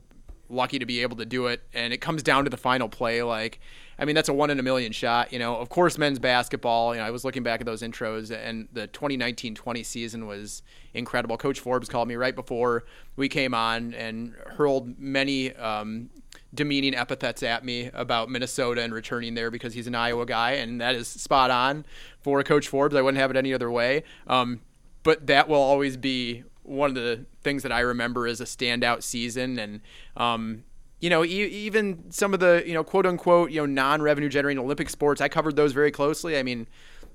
[0.49, 1.62] lucky to be able to do it.
[1.73, 3.21] And it comes down to the final play.
[3.23, 3.59] Like,
[3.97, 5.31] I mean, that's a one in a million shot.
[5.31, 6.93] You know, of course, men's basketball.
[6.93, 10.62] You know, I was looking back at those intros, and the 2019-20 season was
[10.93, 11.38] incredible.
[11.38, 12.85] Coach Forbes called me right before
[13.15, 16.09] we came on and hurled many um,
[16.53, 20.79] demeaning epithets at me about Minnesota and returning there because he's an Iowa guy, and
[20.81, 21.85] that is spot on
[22.21, 22.95] for Coach Forbes.
[22.95, 24.03] I wouldn't have it any other way.
[24.27, 24.62] Um,
[25.03, 29.03] but that will always be one of the things that I remember as a standout
[29.03, 29.82] season, and
[30.15, 30.63] um,
[30.99, 34.60] you know, e- even some of the you know quote unquote you know non-revenue generating
[34.60, 36.38] Olympic sports, I covered those very closely.
[36.38, 36.67] I mean.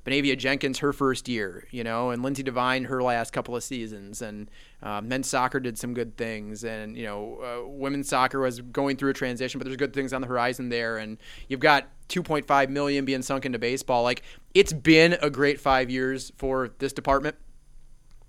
[0.05, 4.21] Benavia Jenkins, her first year, you know, and Lindsay Devine, her last couple of seasons,
[4.21, 4.51] and
[4.83, 8.99] uh, men's soccer did some good things, and you know, uh, women's soccer was going
[8.99, 11.17] through a transition, but there's good things on the horizon there, and
[11.49, 14.03] you've got 2.5 million being sunk into baseball.
[14.03, 17.37] Like it's been a great five years for this department.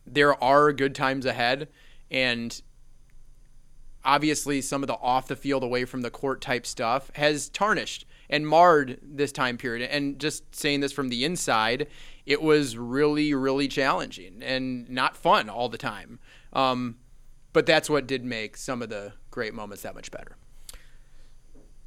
[0.05, 1.67] There are good times ahead,
[2.11, 2.61] and
[4.03, 8.05] obviously some of the off the field, away from the court type stuff has tarnished
[8.29, 9.89] and marred this time period.
[9.89, 11.87] And just saying this from the inside,
[12.25, 16.19] it was really, really challenging and not fun all the time.
[16.53, 16.97] Um,
[17.53, 20.37] but that's what did make some of the great moments that much better.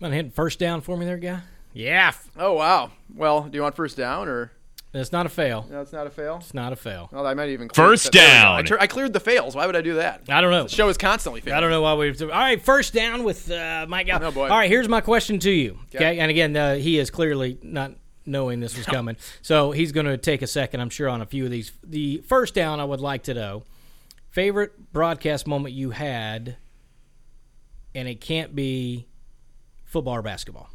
[0.00, 1.40] Want to hit first down for me there, guy?
[1.72, 2.12] Yeah.
[2.36, 2.92] Oh wow!
[3.14, 4.52] Well, do you want first down or?
[4.94, 5.66] It's not a fail.
[5.70, 6.38] No, it's not a fail.
[6.40, 7.10] It's not a fail.
[7.12, 8.56] Well, I might even clear First there down.
[8.56, 9.54] I, tur- I cleared the fails.
[9.54, 10.22] Why would I do that?
[10.30, 10.62] I don't know.
[10.62, 11.58] The show is constantly failing.
[11.58, 12.20] I don't know why we've.
[12.22, 14.18] All right, first down with uh, my guy.
[14.22, 14.48] Oh, boy.
[14.48, 15.78] All right, here's my question to you.
[15.94, 16.18] Okay, Okay.
[16.18, 17.92] and again, uh, he is clearly not
[18.24, 21.26] knowing this was coming, so he's going to take a second, I'm sure, on a
[21.26, 21.70] few of these.
[21.84, 23.64] The first down, I would like to know
[24.30, 26.56] favorite broadcast moment you had,
[27.94, 29.06] and it can't be
[29.84, 30.70] football or basketball.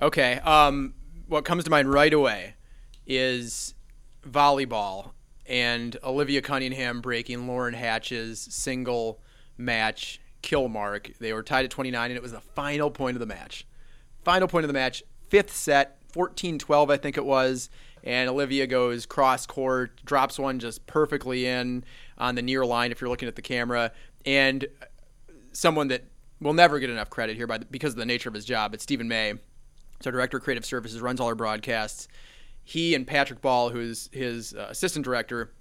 [0.00, 0.34] Okay.
[0.38, 0.94] Um,
[1.26, 2.54] what comes to mind right away
[3.08, 3.74] is
[4.22, 5.12] volleyball
[5.46, 9.20] and Olivia Cunningham breaking Lauren Hatch's single
[9.56, 11.10] match kill mark.
[11.18, 13.66] They were tied at 29, and it was the final point of the match.
[14.24, 17.70] Final point of the match, fifth set, 14 12, I think it was.
[18.04, 21.84] And Olivia goes cross court, drops one just perfectly in
[22.16, 23.92] on the near line if you're looking at the camera.
[24.24, 24.66] And
[25.52, 26.04] someone that
[26.40, 28.74] will never get enough credit here by the, because of the nature of his job.
[28.74, 29.34] It's Stephen May,
[30.00, 32.06] so director of creative services, runs all our broadcasts.
[32.68, 35.54] He and Patrick Ball, who's his uh, assistant director,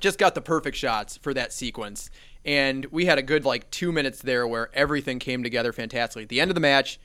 [0.00, 2.10] just got the perfect shots for that sequence.
[2.44, 6.24] And we had a good like two minutes there where everything came together fantastically.
[6.24, 6.98] At the end of the match,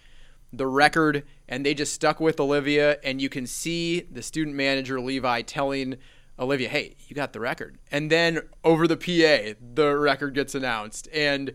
[0.52, 5.00] the record, and they just stuck with Olivia, and you can see the student manager
[5.00, 5.98] Levi telling
[6.40, 11.08] Olivia, "Hey, you got the record." And then over the PA, the record gets announced,
[11.14, 11.54] and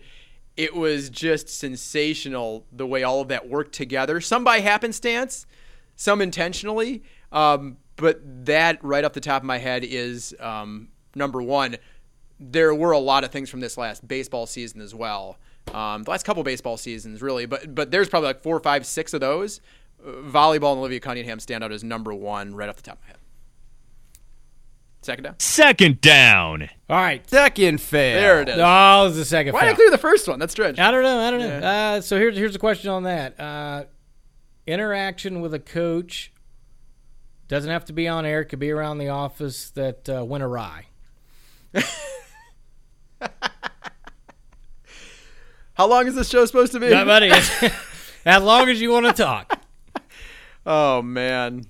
[0.57, 4.21] it was just sensational the way all of that worked together.
[4.21, 5.47] Some by happenstance,
[5.97, 7.03] some intentionally,
[7.35, 11.77] um, but that right off the top of my head is um, number one.
[12.41, 15.37] There were a lot of things from this last baseball season as well.
[15.73, 19.15] Um, the last couple baseball seasons, really, but but there's probably like four, five, six
[19.15, 19.61] of those.
[20.05, 23.03] Uh, volleyball and Olivia Cunningham stand out as number one right off the top of
[23.03, 23.19] my head.
[25.03, 25.35] Second down.
[25.39, 26.71] Second down.
[26.89, 27.29] All right.
[27.29, 28.21] Second fail.
[28.21, 28.57] There it is.
[28.59, 30.39] Oh, it's the second Why did I clear the first one?
[30.39, 30.79] That's strange.
[30.79, 31.19] I don't know.
[31.19, 31.67] I don't know.
[31.67, 33.39] Uh, so here's here's a question on that.
[33.39, 33.85] Uh,
[34.67, 36.33] interaction with a coach
[37.55, 38.41] doesn't have to be on air.
[38.41, 40.87] It could be around the office that uh, went awry.
[45.75, 46.89] How long is this show supposed to be?
[46.89, 47.31] Yeah, buddy.
[48.27, 49.61] as long as you want to talk.
[50.67, 51.67] Oh man.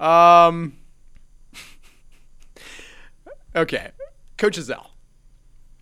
[0.00, 0.78] Um.
[3.54, 3.90] okay,
[4.38, 4.86] Coach Ezell.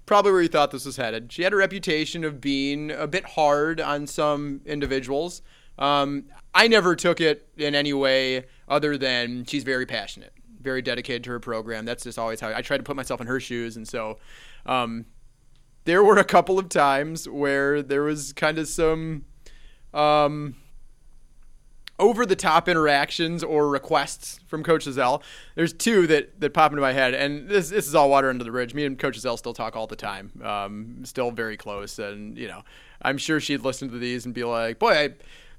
[0.06, 1.30] Probably where you thought this was headed.
[1.30, 5.40] She had a reputation of being a bit hard on some individuals.
[5.82, 11.24] Um, I never took it in any way other than she's very passionate, very dedicated
[11.24, 11.84] to her program.
[11.84, 14.18] That's just always how I try to put myself in her shoes, and so
[14.64, 15.06] um,
[15.84, 19.24] there were a couple of times where there was kind of some
[19.92, 20.54] um,
[21.98, 25.20] over the top interactions or requests from Coach Ezell.
[25.56, 28.44] There's two that, that pop into my head, and this this is all water under
[28.44, 28.72] the bridge.
[28.72, 32.46] Me and Coach Ezell still talk all the time, um, still very close, and you
[32.46, 32.62] know,
[33.00, 35.10] I'm sure she'd listen to these and be like, "Boy, I."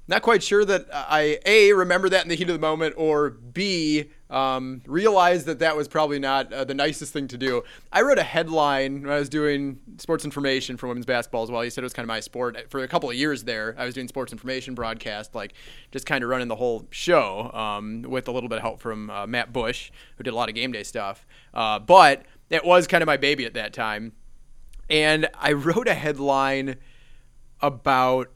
[0.06, 3.30] Not quite sure that I a remember that in the heat of the moment, or
[3.30, 7.62] b um, realized that that was probably not uh, the nicest thing to do.
[7.90, 11.64] I wrote a headline when I was doing sports information for women's basketball as well.
[11.64, 13.74] You said it was kind of my sport for a couple of years there.
[13.78, 15.54] I was doing sports information broadcast, like
[15.90, 19.08] just kind of running the whole show um, with a little bit of help from
[19.08, 21.26] uh, Matt Bush, who did a lot of game day stuff.
[21.54, 24.12] Uh, but it was kind of my baby at that time,
[24.90, 26.76] and I wrote a headline
[27.62, 28.30] about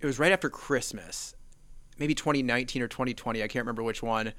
[0.00, 1.34] it was right after Christmas,
[1.98, 3.42] maybe 2019 or 2020.
[3.42, 4.32] I can't remember which one.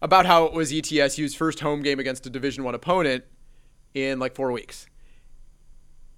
[0.00, 3.24] About how it was ETSU's first home game against a Division One opponent,
[3.94, 4.86] in like four weeks.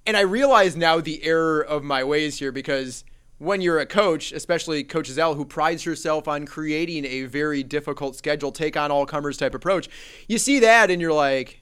[0.06, 3.04] And I realize now the error of my ways here because
[3.38, 8.14] when you're a coach, especially Coach Ezell, who prides herself on creating a very difficult
[8.16, 9.88] schedule, take on all comers type approach,
[10.28, 11.60] you see that and you're like,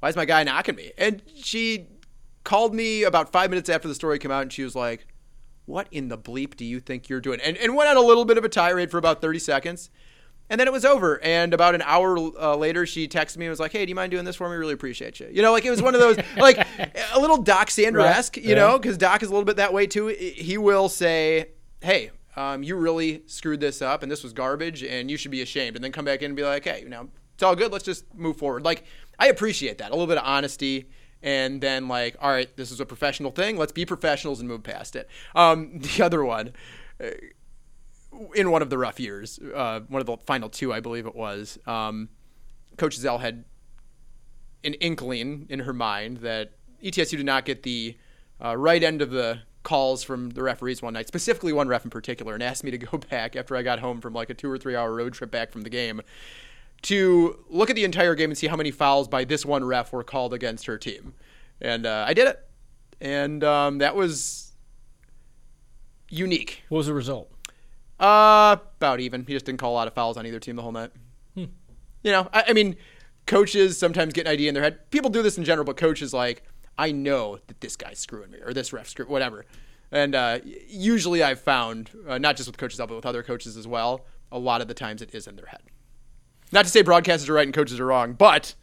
[0.00, 0.92] why is my guy knocking me?
[0.98, 1.86] And she
[2.44, 5.06] called me about five minutes after the story came out and she was like,
[5.72, 7.40] what in the bleep do you think you're doing?
[7.40, 9.88] And, and went on a little bit of a tirade for about 30 seconds.
[10.50, 11.18] And then it was over.
[11.22, 13.94] And about an hour uh, later, she texted me and was like, "Hey, do you
[13.94, 14.56] mind doing this for me?
[14.56, 16.58] Really appreciate you." You know, like it was one of those, like
[17.14, 18.54] a little Doc Sanders esque, you Yeah.
[18.56, 20.08] know, because Doc is a little bit that way too.
[20.08, 25.10] He will say, "Hey, um, you really screwed this up, and this was garbage, and
[25.10, 27.08] you should be ashamed." And then come back in and be like, "Hey, you know,
[27.32, 27.72] it's all good.
[27.72, 28.84] Let's just move forward." Like
[29.18, 30.86] I appreciate that a little bit of honesty.
[31.22, 33.56] And then, like, all right, this is a professional thing.
[33.56, 35.08] Let's be professionals and move past it.
[35.34, 36.52] Um, the other one,
[38.34, 41.14] in one of the rough years, uh, one of the final two, I believe it
[41.14, 42.08] was, um,
[42.76, 43.44] Coach Ezell had
[44.64, 47.96] an inkling in her mind that ETSU did not get the
[48.44, 51.90] uh, right end of the calls from the referees one night, specifically one ref in
[51.90, 54.50] particular, and asked me to go back after I got home from like a two
[54.50, 56.00] or three hour road trip back from the game
[56.82, 59.92] to look at the entire game and see how many fouls by this one ref
[59.92, 61.14] were called against her team.
[61.60, 62.40] And uh, I did it.
[63.00, 64.52] And um, that was
[66.08, 66.62] unique.
[66.68, 67.30] What was the result?
[68.00, 69.24] Uh, about even.
[69.24, 70.90] He just didn't call a lot of fouls on either team the whole night.
[72.04, 72.76] You know, I, I mean,
[73.26, 74.90] coaches sometimes get an idea in their head.
[74.90, 76.42] People do this in general, but coaches like,
[76.76, 79.46] I know that this guy's screwing me or this ref screw whatever.
[79.92, 83.68] And uh, usually, I've found uh, not just with coaches, but with other coaches as
[83.68, 84.06] well.
[84.32, 85.60] A lot of the times, it is in their head.
[86.52, 88.54] Not to say broadcasters are right and coaches are wrong, but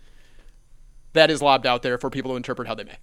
[1.14, 2.98] that is lobbed out there for people to interpret how they may.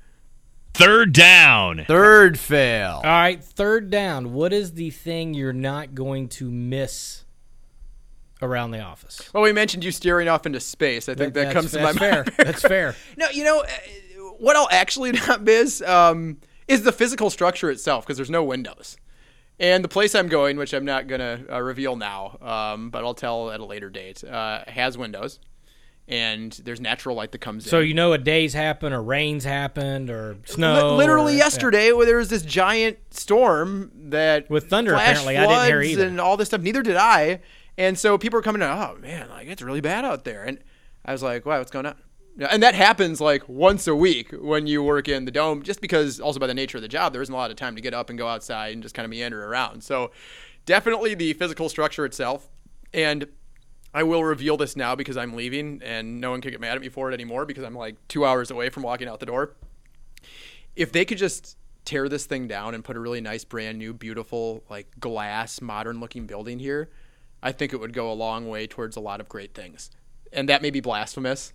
[0.75, 1.85] Third down.
[1.89, 2.97] Third fail.
[2.97, 4.33] All right, third down.
[4.35, 7.25] What is the thing you're not going to miss
[8.43, 9.23] around the office?
[9.33, 11.09] Well, we mentioned you steering off into space.
[11.09, 12.25] I think that, That's- comes to my fair.
[12.25, 12.33] mind.
[12.37, 12.95] That's fair.
[13.17, 13.67] No, you know uh,
[14.39, 16.37] what I'll actually not miss um,
[16.69, 18.99] is the physical structure itself because there's no windows.
[19.59, 23.15] And the place I'm going, which I'm not gonna uh, reveal now, um, but I'll
[23.15, 25.39] tell at a later date, uh, has windows,
[26.09, 27.83] and there's natural light that comes So in.
[27.83, 30.97] So you know a days happen or rains happened or snow.
[30.97, 35.37] literally or- yesterday, where there was this giant storm that With thunder, apparently.
[35.39, 36.07] I didn't hear either.
[36.07, 36.61] and all this stuff.
[36.61, 37.41] Neither did I.
[37.79, 38.69] And so people are coming in.
[38.69, 40.45] Oh man, like it's really bad out there.
[40.45, 40.59] And
[41.05, 41.95] I was like, wow, what's going on?
[42.39, 46.21] And that happens like once a week when you work in the dome, just because
[46.21, 47.95] also by the nature of the job, there isn't a lot of time to get
[47.95, 49.83] up and go outside and just kind of meander around.
[49.83, 50.11] So
[50.67, 52.49] definitely the physical structure itself.
[52.93, 53.27] And
[53.95, 56.83] I will reveal this now because I'm leaving and no one can get mad at
[56.83, 59.55] me for it anymore because I'm like two hours away from walking out the door
[60.77, 63.93] if they could just tear this thing down and put a really nice brand new
[63.93, 66.91] beautiful like glass modern looking building here
[67.43, 69.91] i think it would go a long way towards a lot of great things
[70.33, 71.53] and that may be blasphemous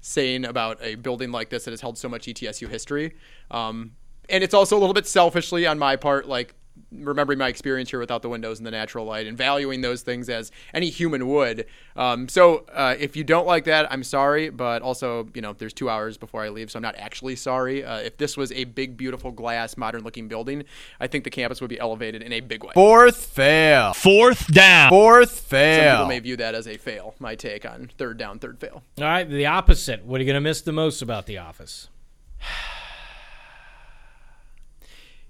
[0.00, 3.14] saying about a building like this that has held so much etsu history.
[3.50, 3.92] Um,
[4.28, 6.54] and it's also a little bit selfishly on my part like
[6.92, 10.28] remembering my experience here without the windows and the natural light and valuing those things
[10.28, 11.66] as any human would.
[11.96, 15.72] Um, so uh, if you don't like that, I'm sorry, but also, you know, there's
[15.72, 17.84] two hours before I leave, so I'm not actually sorry.
[17.84, 20.64] Uh, if this was a big, beautiful glass, modern looking building,
[21.00, 22.72] I think the campus would be elevated in a big way.
[22.74, 23.92] Fourth fail.
[23.92, 24.90] Fourth down.
[24.90, 25.76] Fourth fail.
[25.76, 25.96] Some fail.
[25.96, 28.82] people may view that as a fail, my take on third down, third fail.
[28.98, 30.04] All right, the opposite.
[30.04, 31.88] What are you going to miss the most about the office?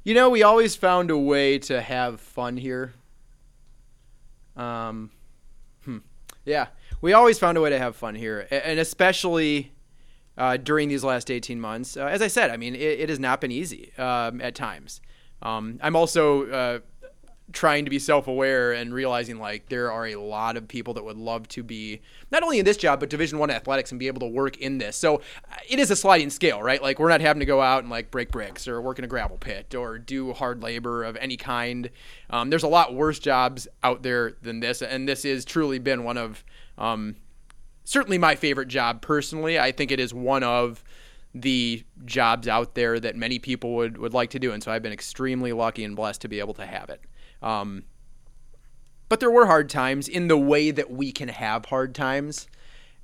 [0.02, 2.94] You know, we always found a way to have fun here.
[4.56, 5.10] Um,
[5.84, 5.98] hmm.
[6.46, 6.68] Yeah,
[7.02, 9.72] we always found a way to have fun here, and especially
[10.38, 11.98] uh, during these last 18 months.
[11.98, 15.02] Uh, as I said, I mean, it, it has not been easy um, at times.
[15.42, 16.78] Um, I'm also uh,
[17.52, 21.16] trying to be self-aware and realizing like there are a lot of people that would
[21.16, 24.20] love to be not only in this job but division one athletics and be able
[24.20, 24.96] to work in this.
[24.96, 26.82] So uh, it is a sliding scale right?
[26.82, 29.08] Like we're not having to go out and like break bricks or work in a
[29.08, 31.90] gravel pit or do hard labor of any kind.
[32.30, 36.04] Um, there's a lot worse jobs out there than this and this has truly been
[36.04, 36.44] one of
[36.78, 37.16] um,
[37.84, 39.58] certainly my favorite job personally.
[39.58, 40.82] I think it is one of
[41.34, 44.82] the jobs out there that many people would, would like to do and so i've
[44.82, 47.00] been extremely lucky and blessed to be able to have it
[47.42, 47.84] um,
[49.10, 52.46] but there were hard times in the way that we can have hard times.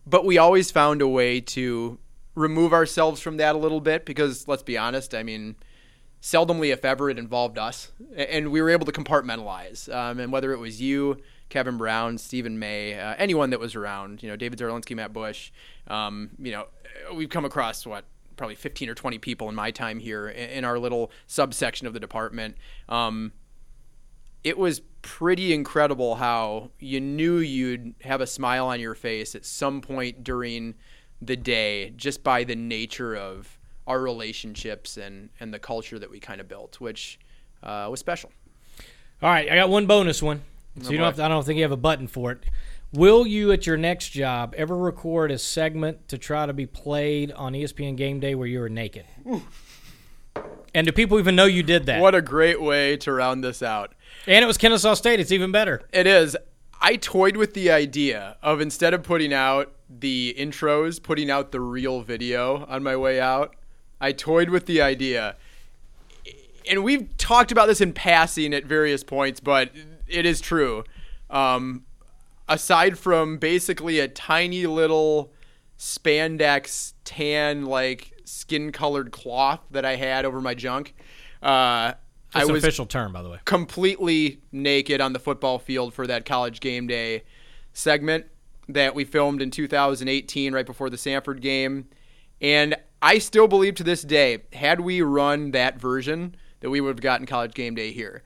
[0.06, 1.98] But we always found a way to
[2.36, 5.56] remove ourselves from that a little bit because, let's be honest, I mean,
[6.22, 7.90] seldomly, if ever, it involved us.
[8.16, 9.92] And we were able to compartmentalize.
[9.92, 11.18] Um, and whether it was you,
[11.48, 15.50] Kevin Brown, Stephen May, uh, anyone that was around, you know, David Zarlinski, Matt Bush,
[15.88, 16.66] um, you know,
[17.12, 18.04] we've come across what?
[18.36, 21.94] Probably 15 or 20 people in my time here in in our little subsection of
[21.94, 22.56] the department.
[22.88, 23.32] Um,
[24.46, 29.44] it was pretty incredible how you knew you'd have a smile on your face at
[29.44, 30.72] some point during
[31.20, 36.20] the day just by the nature of our relationships and and the culture that we
[36.20, 37.18] kind of built, which
[37.64, 38.30] uh, was special.
[39.20, 40.42] All right, I got one bonus one.
[40.80, 42.44] So you don't have to, I don't think you have a button for it.
[42.92, 47.32] Will you at your next job ever record a segment to try to be played
[47.32, 49.06] on ESPN Game Day where you were naked?
[50.76, 52.02] And do people even know you did that?
[52.02, 53.94] What a great way to round this out.
[54.26, 55.18] And it was Kennesaw State.
[55.20, 55.80] It's even better.
[55.90, 56.36] It is.
[56.82, 61.62] I toyed with the idea of instead of putting out the intros, putting out the
[61.62, 63.56] real video on my way out.
[64.02, 65.36] I toyed with the idea.
[66.68, 69.70] And we've talked about this in passing at various points, but
[70.06, 70.84] it is true.
[71.30, 71.86] Um,
[72.50, 75.32] aside from basically a tiny little
[75.78, 80.94] spandex tan, like skin colored cloth that I had over my junk,
[81.42, 81.94] uh,
[82.34, 83.38] I was official term, by the way.
[83.44, 87.22] completely naked on the football field for that college game day
[87.72, 88.26] segment
[88.68, 91.88] that we filmed in 2018 right before the Samford game.
[92.40, 96.90] And I still believe to this day, had we run that version, that we would
[96.90, 98.22] have gotten college game day here.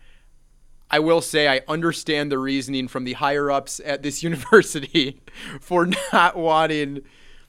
[0.90, 5.20] I will say I understand the reasoning from the higher ups at this university
[5.60, 7.02] for not wanting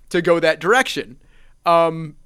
[0.09, 1.17] to go that direction.
[1.65, 2.17] Um,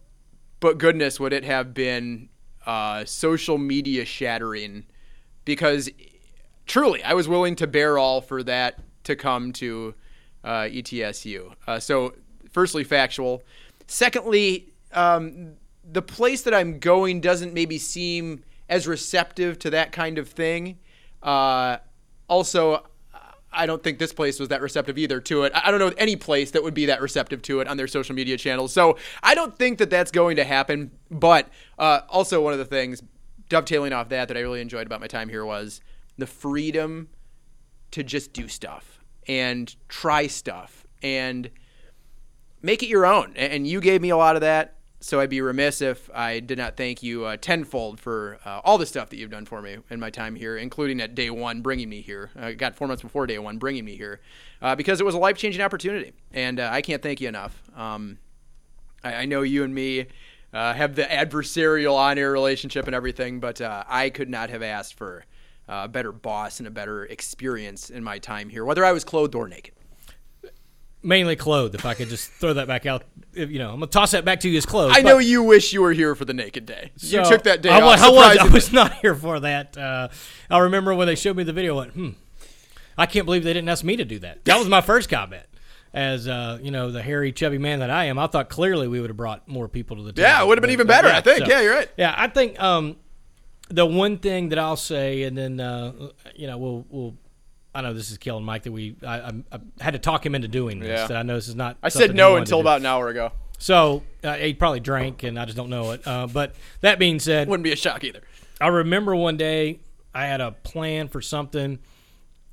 [0.66, 2.28] but goodness, would it have been
[2.66, 4.84] uh, social media shattering?
[5.46, 5.92] Because
[6.66, 9.94] truly, I was willing to bear all for that to come to
[10.44, 11.54] uh, ETSU.
[11.68, 12.16] Uh, so,
[12.50, 13.44] firstly, factual.
[13.86, 20.18] Secondly, um, the place that I'm going doesn't maybe seem as receptive to that kind
[20.18, 20.80] of thing.
[21.22, 21.78] Uh,
[22.28, 22.88] also,
[23.56, 25.52] I don't think this place was that receptive either to it.
[25.56, 28.16] I don't know any place that would be that receptive to it on their social
[28.16, 28.74] media channels.
[28.74, 30.92] So I don't think that that's going to happen.
[31.10, 33.02] But uh, also, one of the things
[33.50, 35.82] dovetailing off that that I really enjoyed about my time here was
[36.18, 37.10] the freedom
[37.92, 41.50] to just do stuff and try stuff and
[42.62, 43.34] make it your own.
[43.36, 44.75] And you gave me a lot of that.
[45.02, 48.78] So I'd be remiss if I did not thank you uh, tenfold for uh, all
[48.78, 51.62] the stuff that you've done for me in my time here, including at day one,
[51.62, 52.32] bringing me here.
[52.36, 54.22] I got four months before day one, bringing me here,
[54.64, 57.62] uh, because it was a life changing opportunity, and uh, I can't thank you enough.
[57.76, 58.18] Um,
[59.04, 60.08] I, I know you and me
[60.54, 64.64] uh, have the adversarial on air relationship and everything, but uh, I could not have
[64.64, 65.26] asked for
[65.68, 69.36] a better boss and a better experience in my time here, whether I was clothed
[69.36, 69.75] or naked.
[71.06, 73.04] Mainly clothed, if I could just throw that back out.
[73.34, 74.98] If, you know, I'm going to toss that back to you as clothed.
[74.98, 76.92] I know you wish you were here for the naked day.
[76.98, 78.00] you took that day I, off.
[78.02, 79.78] I was, I was not here for that.
[79.78, 80.08] Uh,
[80.50, 81.76] I remember when they showed me the video.
[81.76, 82.10] I went, hmm,
[82.98, 84.46] I can't believe they didn't ask me to do that.
[84.46, 85.46] That was my first comment.
[85.94, 89.00] As uh, you know, the hairy, chubby man that I am, I thought clearly we
[89.00, 90.28] would have brought more people to the table.
[90.28, 91.46] Yeah, it would have been even better, I think.
[91.46, 91.90] so- Yeah, you're right.
[91.98, 92.98] Yeah, I think um,
[93.70, 95.94] the one thing that I'll say, and then uh,
[96.36, 97.16] you know, we'll we'll.
[97.76, 100.34] I know this is killing Mike that we I, I, I had to talk him
[100.34, 101.02] into doing this.
[101.02, 101.08] Yeah.
[101.08, 101.78] That I know this is not.
[101.84, 103.34] I said no until about an hour ago.
[103.58, 106.06] So uh, he probably drank, and I just don't know it.
[106.06, 108.22] Uh, but that being said, Wouldn't be a shock either.
[108.60, 109.80] I remember one day
[110.14, 111.80] I had a plan for something,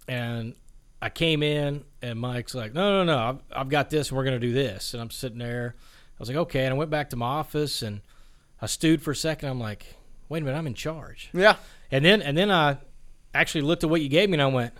[0.08, 0.54] and
[1.00, 4.24] I came in, and Mike's like, "No, no, no, I've, I've got this, and we're
[4.24, 5.76] gonna do this." And I'm sitting there.
[5.78, 8.00] I was like, "Okay," and I went back to my office, and
[8.60, 9.48] I stewed for a second.
[9.48, 9.86] I'm like,
[10.28, 11.56] "Wait a minute, I'm in charge." Yeah.
[11.92, 12.78] And then, and then I
[13.34, 14.74] actually looked at what you gave me, and I went.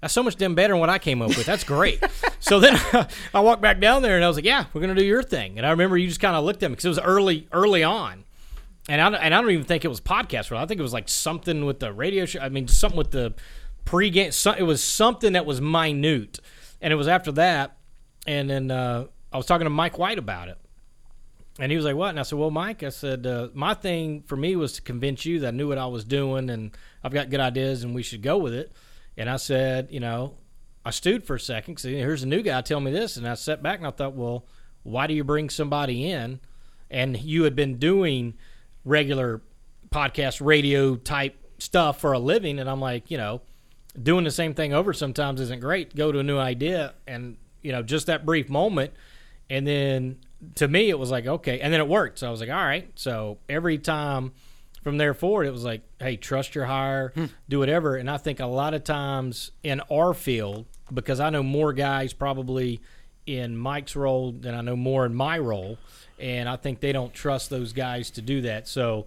[0.00, 1.44] That's so much damn better than what I came up with.
[1.44, 2.02] That's great.
[2.40, 2.78] so then
[3.34, 5.58] I walked back down there and I was like, "Yeah, we're gonna do your thing."
[5.58, 7.84] And I remember you just kind of looked at me because it was early, early
[7.84, 8.24] on,
[8.88, 10.54] and I and I don't even think it was podcast.
[10.56, 12.40] I think it was like something with the radio show.
[12.40, 13.34] I mean, something with the
[13.84, 14.32] pregame.
[14.32, 16.40] So, it was something that was minute,
[16.80, 17.76] and it was after that.
[18.26, 20.58] And then uh, I was talking to Mike White about it,
[21.58, 24.22] and he was like, "What?" And I said, "Well, Mike, I said uh, my thing
[24.22, 27.12] for me was to convince you that I knew what I was doing, and I've
[27.12, 28.72] got good ideas, and we should go with it."
[29.16, 30.36] And I said, you know,
[30.84, 33.34] I stewed for a second because here's a new guy telling me this, and I
[33.34, 34.46] sat back and I thought, well,
[34.82, 36.40] why do you bring somebody in?
[36.90, 38.34] And you had been doing
[38.84, 39.42] regular
[39.90, 43.42] podcast, radio type stuff for a living, and I'm like, you know,
[44.00, 45.94] doing the same thing over sometimes isn't great.
[45.94, 48.92] Go to a new idea, and you know, just that brief moment,
[49.50, 50.16] and then
[50.54, 52.20] to me it was like okay, and then it worked.
[52.20, 52.90] So I was like, all right.
[52.94, 54.32] So every time
[54.82, 57.12] from there forward, it was like, hey, trust your hire,
[57.48, 57.96] do whatever.
[57.96, 62.12] And I think a lot of times in our field, because I know more guys
[62.12, 62.80] probably
[63.26, 65.78] in Mike's role than I know more in my role,
[66.18, 68.68] and I think they don't trust those guys to do that.
[68.68, 69.06] So.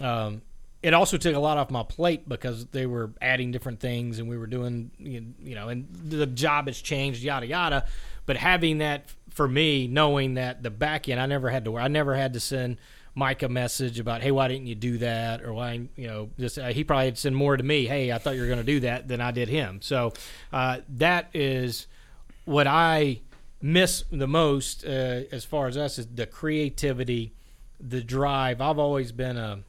[0.00, 0.42] Um,
[0.84, 4.28] it also took a lot off my plate because they were adding different things and
[4.28, 7.86] we were doing you know and the job has changed yada yada
[8.26, 11.88] but having that for me knowing that the back end i never had to i
[11.88, 12.76] never had to send
[13.14, 16.58] mike a message about hey why didn't you do that or why you know just
[16.58, 18.64] uh, he probably had send more to me hey i thought you were going to
[18.64, 20.12] do that than i did him so
[20.52, 21.86] uh, that is
[22.44, 23.20] what i
[23.64, 27.32] miss the most uh, as far as us is the creativity,
[27.80, 28.60] the drive.
[28.60, 29.60] I've always been a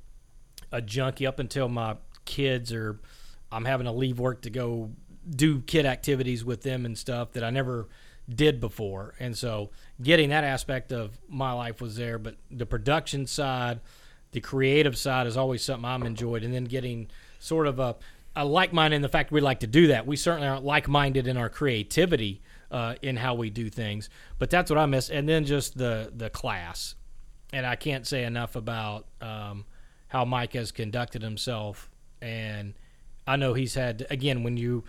[0.72, 3.00] a junkie up until my kids are.
[3.52, 4.92] I'm having to leave work to go
[5.30, 7.88] do kid activities with them and stuff that I never
[8.28, 9.16] did before.
[9.18, 9.70] And so
[10.02, 13.80] getting that aspect of my life was there, but the production side,
[14.32, 16.44] the creative side is always something I'm enjoyed.
[16.44, 17.08] And then getting
[17.40, 17.96] sort of a,
[18.36, 20.06] a like minded in the fact we like to do that.
[20.06, 22.42] We certainly aren't like minded in our creativity
[22.72, 25.10] uh, in how we do things, but that's what I miss.
[25.10, 26.96] And then just the, the class.
[27.54, 29.66] And I can't say enough about um,
[30.08, 31.90] how Mike has conducted himself.
[32.22, 32.74] And
[33.26, 34.84] I know he's had, again, when you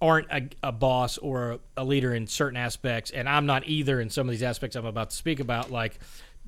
[0.00, 4.00] aren't a, a boss or a, a, leader in certain aspects, and I'm not either
[4.00, 5.70] in some of these aspects I'm about to speak about.
[5.70, 5.98] Like,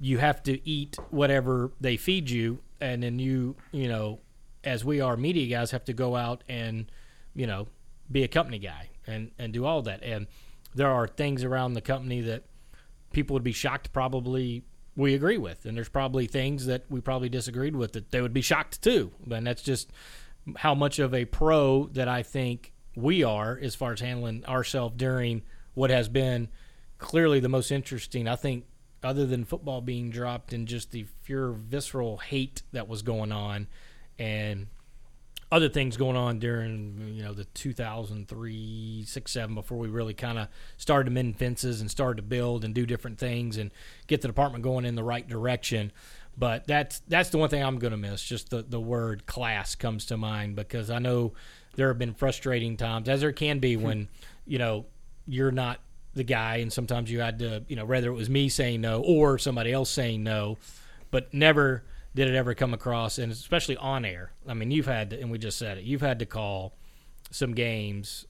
[0.00, 4.20] you have to eat whatever they feed you, and then you, you know,
[4.62, 6.90] as we are media guys, have to go out and,
[7.34, 7.66] you know,
[8.10, 10.02] be a company guy and and do all that.
[10.02, 10.26] And
[10.74, 12.44] there are things around the company that
[13.12, 14.64] people would be shocked probably
[14.96, 18.34] we agree with, and there's probably things that we probably disagreed with that they would
[18.34, 19.10] be shocked too.
[19.30, 19.90] And that's just
[20.56, 24.94] how much of a pro that I think we are as far as handling ourselves
[24.96, 25.42] during
[25.74, 26.48] what has been
[26.98, 28.28] clearly the most interesting.
[28.28, 28.64] I think,
[29.02, 33.66] other than football being dropped and just the pure visceral hate that was going on,
[34.18, 34.66] and
[35.52, 40.38] other things going on during you know the 2003 6 7 before we really kind
[40.38, 43.70] of started to mend fences and started to build and do different things and
[44.06, 45.90] get the department going in the right direction
[46.38, 49.74] but that's that's the one thing i'm going to miss just the, the word class
[49.74, 51.32] comes to mind because i know
[51.80, 54.08] there have been frustrating times, as there can be when
[54.46, 54.84] you know
[55.26, 55.80] you're not
[56.12, 59.00] the guy, and sometimes you had to, you know, whether it was me saying no
[59.00, 60.58] or somebody else saying no,
[61.10, 64.32] but never did it ever come across, and especially on air.
[64.46, 66.74] I mean, you've had, to, and we just said it, you've had to call
[67.30, 68.26] some games,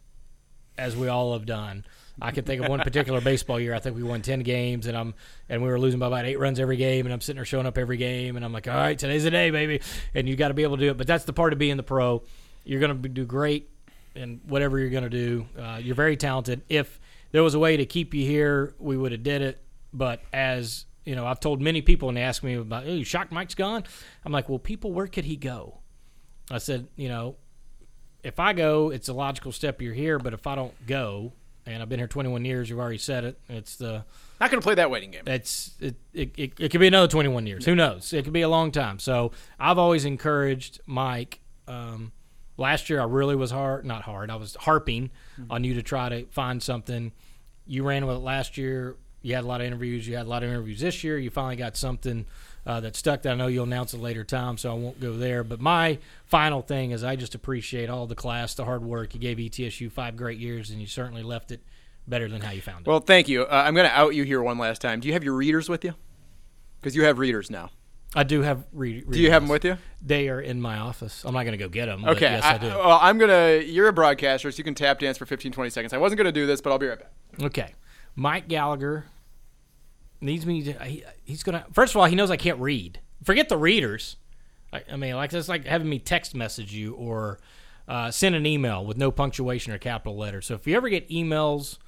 [0.79, 1.85] as we all have done.
[2.23, 3.75] I can think of one particular baseball year.
[3.75, 5.15] I think we won ten games, and I'm
[5.49, 7.67] and we were losing by about eight runs every game, and I'm sitting there showing
[7.67, 9.81] up every game, and I'm like, all right, today's the day, baby,
[10.15, 10.99] and you got to be able to do it.
[10.99, 12.23] But that's the part of being the pro
[12.65, 13.71] you're going to do great
[14.15, 15.47] in whatever you're going to do.
[15.59, 16.63] Uh, you're very talented.
[16.69, 17.01] If
[17.33, 19.63] there was a way to keep you here, we would have did it.
[19.93, 23.33] But as you know, I've told many people and they ask me about, oh, shock
[23.33, 23.85] Mike's gone?
[24.25, 25.79] I'm like, well, people, where could he go?
[26.51, 27.37] I said, you know,
[28.23, 30.19] if I go, it's a logical step you're here.
[30.19, 31.33] But if I don't go,
[31.67, 33.41] and I've been here 21 years, you've already said it.
[33.49, 34.05] It's the
[34.41, 35.23] not going to play that waiting game.
[35.27, 37.65] It's it, it, it, it could be another 21 years.
[37.65, 38.13] Who knows?
[38.13, 38.99] It could be a long time.
[38.99, 41.41] So I've always encouraged Mike.
[41.69, 42.13] Um,
[42.61, 44.31] Last year, I really was hard, not hard.
[44.31, 45.51] I was harping mm-hmm.
[45.51, 47.11] on you to try to find something.
[47.67, 48.97] You ran with it last year.
[49.23, 50.07] You had a lot of interviews.
[50.07, 51.17] You had a lot of interviews this year.
[51.17, 52.27] You finally got something
[52.67, 53.23] uh, that stuck.
[53.23, 55.43] That I know you'll announce it later time, so I won't go there.
[55.43, 59.15] But my final thing is, I just appreciate all the class, the hard work.
[59.15, 61.61] You gave ETSU five great years, and you certainly left it
[62.07, 62.91] better than how you found it.
[62.91, 63.45] Well, thank you.
[63.45, 65.01] Uh, I'm going to out you here one last time.
[65.01, 65.95] Do you have your readers with you?
[66.79, 67.71] Because you have readers now.
[68.15, 69.11] I do have read.
[69.11, 69.79] Do you have them with you?
[70.03, 71.25] They are in my office.
[71.25, 72.05] I'm not going to go get them.
[72.05, 72.23] Okay.
[72.23, 72.67] yes, I, I, do.
[72.67, 73.63] Well, I'm gonna.
[73.65, 75.93] You're a broadcaster, so you can tap dance for 15, 20 seconds.
[75.93, 77.11] I wasn't going to do this, but I'll be right back.
[77.41, 77.75] Okay.
[78.17, 79.05] Mike Gallagher
[80.21, 80.73] needs me to.
[80.85, 81.67] He, he's going to.
[81.73, 83.01] First of all, he knows I can't read.
[83.23, 84.17] Forget the readers.
[84.73, 87.39] I, I mean, like that's like having me text message you or
[87.87, 90.47] uh, send an email with no punctuation or capital letters.
[90.47, 91.79] So if you ever get emails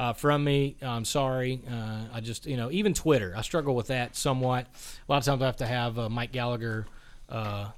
[0.00, 0.76] uh, from me.
[0.80, 1.60] I'm sorry.
[1.70, 4.64] Uh, I just, you know, even Twitter, I struggle with that somewhat.
[4.66, 6.86] A lot of times I have to have uh, Mike Gallagher
[7.28, 7.68] uh,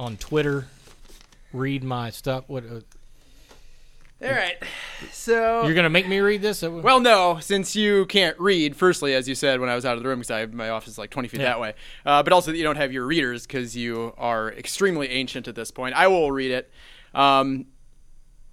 [0.00, 0.66] on Twitter
[1.52, 2.44] read my stuff.
[2.46, 2.64] What?
[2.64, 2.80] Uh,
[4.24, 4.56] all right.
[5.12, 6.62] So you're gonna make me read this?
[6.62, 8.74] Well, no, since you can't read.
[8.74, 10.98] Firstly, as you said when I was out of the room, because my office is
[10.98, 11.48] like 20 feet yeah.
[11.48, 11.74] that way.
[12.06, 15.54] Uh, but also that you don't have your readers because you are extremely ancient at
[15.54, 15.94] this point.
[15.94, 16.70] I will read it.
[17.14, 17.66] Um,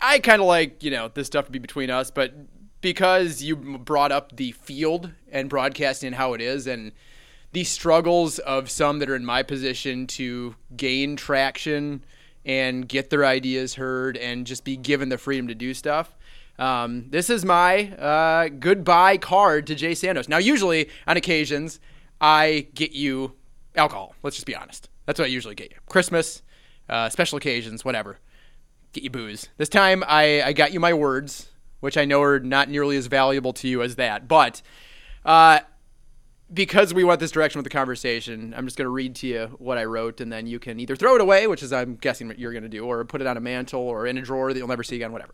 [0.02, 2.34] I kind of like, you know, this stuff to be between us, but
[2.82, 6.92] because you brought up the field and broadcasting and how it is and
[7.52, 12.04] the struggles of some that are in my position to gain traction
[12.46, 16.16] and get their ideas heard and just be given the freedom to do stuff.
[16.60, 20.30] Um, this is my uh, goodbye card to Jay Sandos.
[20.30, 21.80] Now, usually on occasions,
[22.22, 23.34] I get you
[23.76, 24.16] alcohol.
[24.22, 24.90] Let's just be honest.
[25.06, 25.78] That's what I usually get you.
[25.90, 26.44] Christmas,
[26.88, 28.20] uh, special occasions, whatever
[28.96, 29.50] get you booze.
[29.58, 31.50] This time I, I got you my words,
[31.82, 34.28] which I know are not nearly as valuable to you as that.
[34.28, 34.62] But
[35.24, 35.60] uh,
[36.54, 39.56] because we went this direction with the conversation, I'm just going to read to you
[39.60, 42.28] what I wrote, and then you can either throw it away, which is I'm guessing
[42.28, 44.54] what you're going to do, or put it on a mantle or in a drawer
[44.54, 45.34] that you'll never see again, whatever.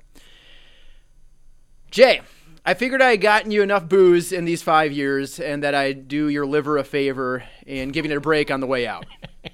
[1.92, 2.22] Jay,
[2.66, 6.08] I figured I had gotten you enough booze in these five years, and that I'd
[6.08, 9.06] do your liver a favor in giving it a break on the way out.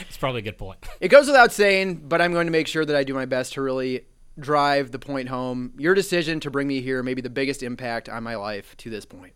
[0.00, 0.78] it's probably a good point.
[1.00, 3.54] It goes without saying, but I'm going to make sure that I do my best
[3.54, 4.02] to really
[4.38, 5.72] drive the point home.
[5.78, 8.90] Your decision to bring me here may be the biggest impact on my life to
[8.90, 9.34] this point.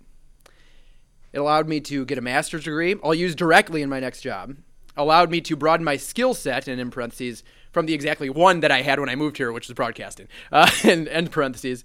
[1.33, 4.57] It allowed me to get a master's degree I'll use directly in my next job.
[4.97, 7.43] Allowed me to broaden my skill set, and in parentheses,
[7.73, 10.71] from the exactly one that I had when I moved here, which was broadcasting, uh,
[10.85, 11.83] and end parentheses,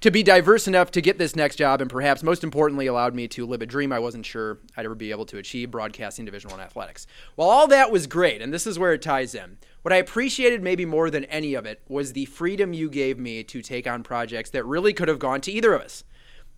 [0.00, 3.28] to be diverse enough to get this next job, and perhaps most importantly, allowed me
[3.28, 6.50] to live a dream I wasn't sure I'd ever be able to achieve: broadcasting Division
[6.50, 7.06] One athletics.
[7.36, 10.62] While all that was great, and this is where it ties in, what I appreciated
[10.62, 14.02] maybe more than any of it was the freedom you gave me to take on
[14.02, 16.04] projects that really could have gone to either of us.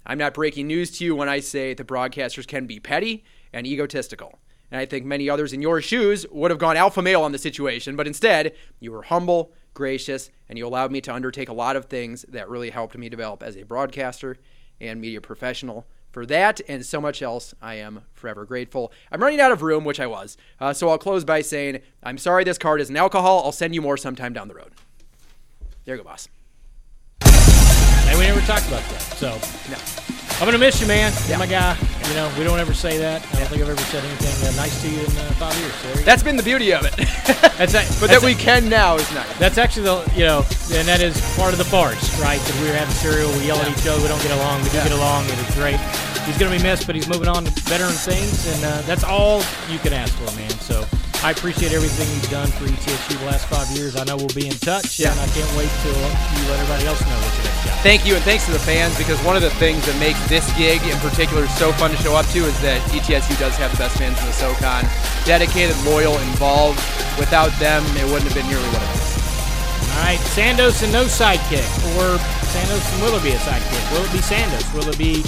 [0.05, 3.66] I'm not breaking news to you when I say the broadcasters can be petty and
[3.66, 4.38] egotistical.
[4.72, 7.38] And I think many others in your shoes would have gone alpha male on the
[7.38, 11.76] situation, but instead, you were humble, gracious, and you allowed me to undertake a lot
[11.76, 14.38] of things that really helped me develop as a broadcaster
[14.80, 15.86] and media professional.
[16.10, 18.92] For that and so much else, I am forever grateful.
[19.10, 20.38] I'm running out of room, which I was.
[20.58, 23.42] Uh, so I'll close by saying, I'm sorry this card isn't alcohol.
[23.44, 24.72] I'll send you more sometime down the road.
[25.84, 26.28] There you go, boss.
[27.26, 29.00] And we never talked about that.
[29.18, 29.38] So
[29.70, 29.78] No.
[30.40, 31.12] I'm gonna miss you, man.
[31.28, 31.76] You're my guy.
[32.12, 33.24] You know, we don't ever say that.
[33.32, 35.72] I don't think I've ever said anything uh, nice to you in uh, five years.
[35.76, 36.04] So there.
[36.04, 36.92] That's been the beauty of it.
[37.56, 39.38] That's that, but that we can now is nice.
[39.38, 40.44] That's actually the you know,
[40.76, 42.38] and that is part of the farce, right?
[42.38, 44.68] That we were having cereal, we yell at each other, we don't get along, we
[44.68, 44.88] do Yeah.
[44.88, 45.80] get along, and it's great.
[46.28, 49.40] He's gonna be missed, but he's moving on to better things, and uh, that's all
[49.72, 50.50] you can ask for, man.
[50.60, 50.84] So
[51.22, 53.94] I appreciate everything you've done for ETSU the last five years.
[53.94, 55.14] I know we'll be in touch, Yeah.
[55.14, 57.78] and I can't wait till you let everybody else know what's your next job.
[57.86, 60.42] Thank you, and thanks to the fans because one of the things that makes this
[60.58, 63.78] gig in particular so fun to show up to is that ETSU does have the
[63.78, 64.82] best fans in the SoCon.
[65.24, 66.82] Dedicated, loyal, involved.
[67.22, 69.14] Without them, it wouldn't have been nearly what it is.
[69.94, 71.62] All right, Sandos and no sidekick,
[72.02, 72.18] or
[72.50, 73.84] Sandos and will it be a sidekick?
[73.94, 74.66] Will it be Sandos?
[74.74, 75.22] Will it be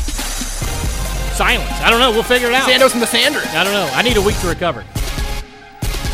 [1.39, 1.71] silence?
[1.87, 2.11] I don't know.
[2.11, 2.67] We'll figure it out.
[2.69, 3.47] Sandos and the Sanders.
[3.55, 3.87] I don't know.
[3.95, 4.83] I need a week to recover.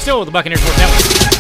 [0.01, 1.40] Still the Buccaneers Sports Network.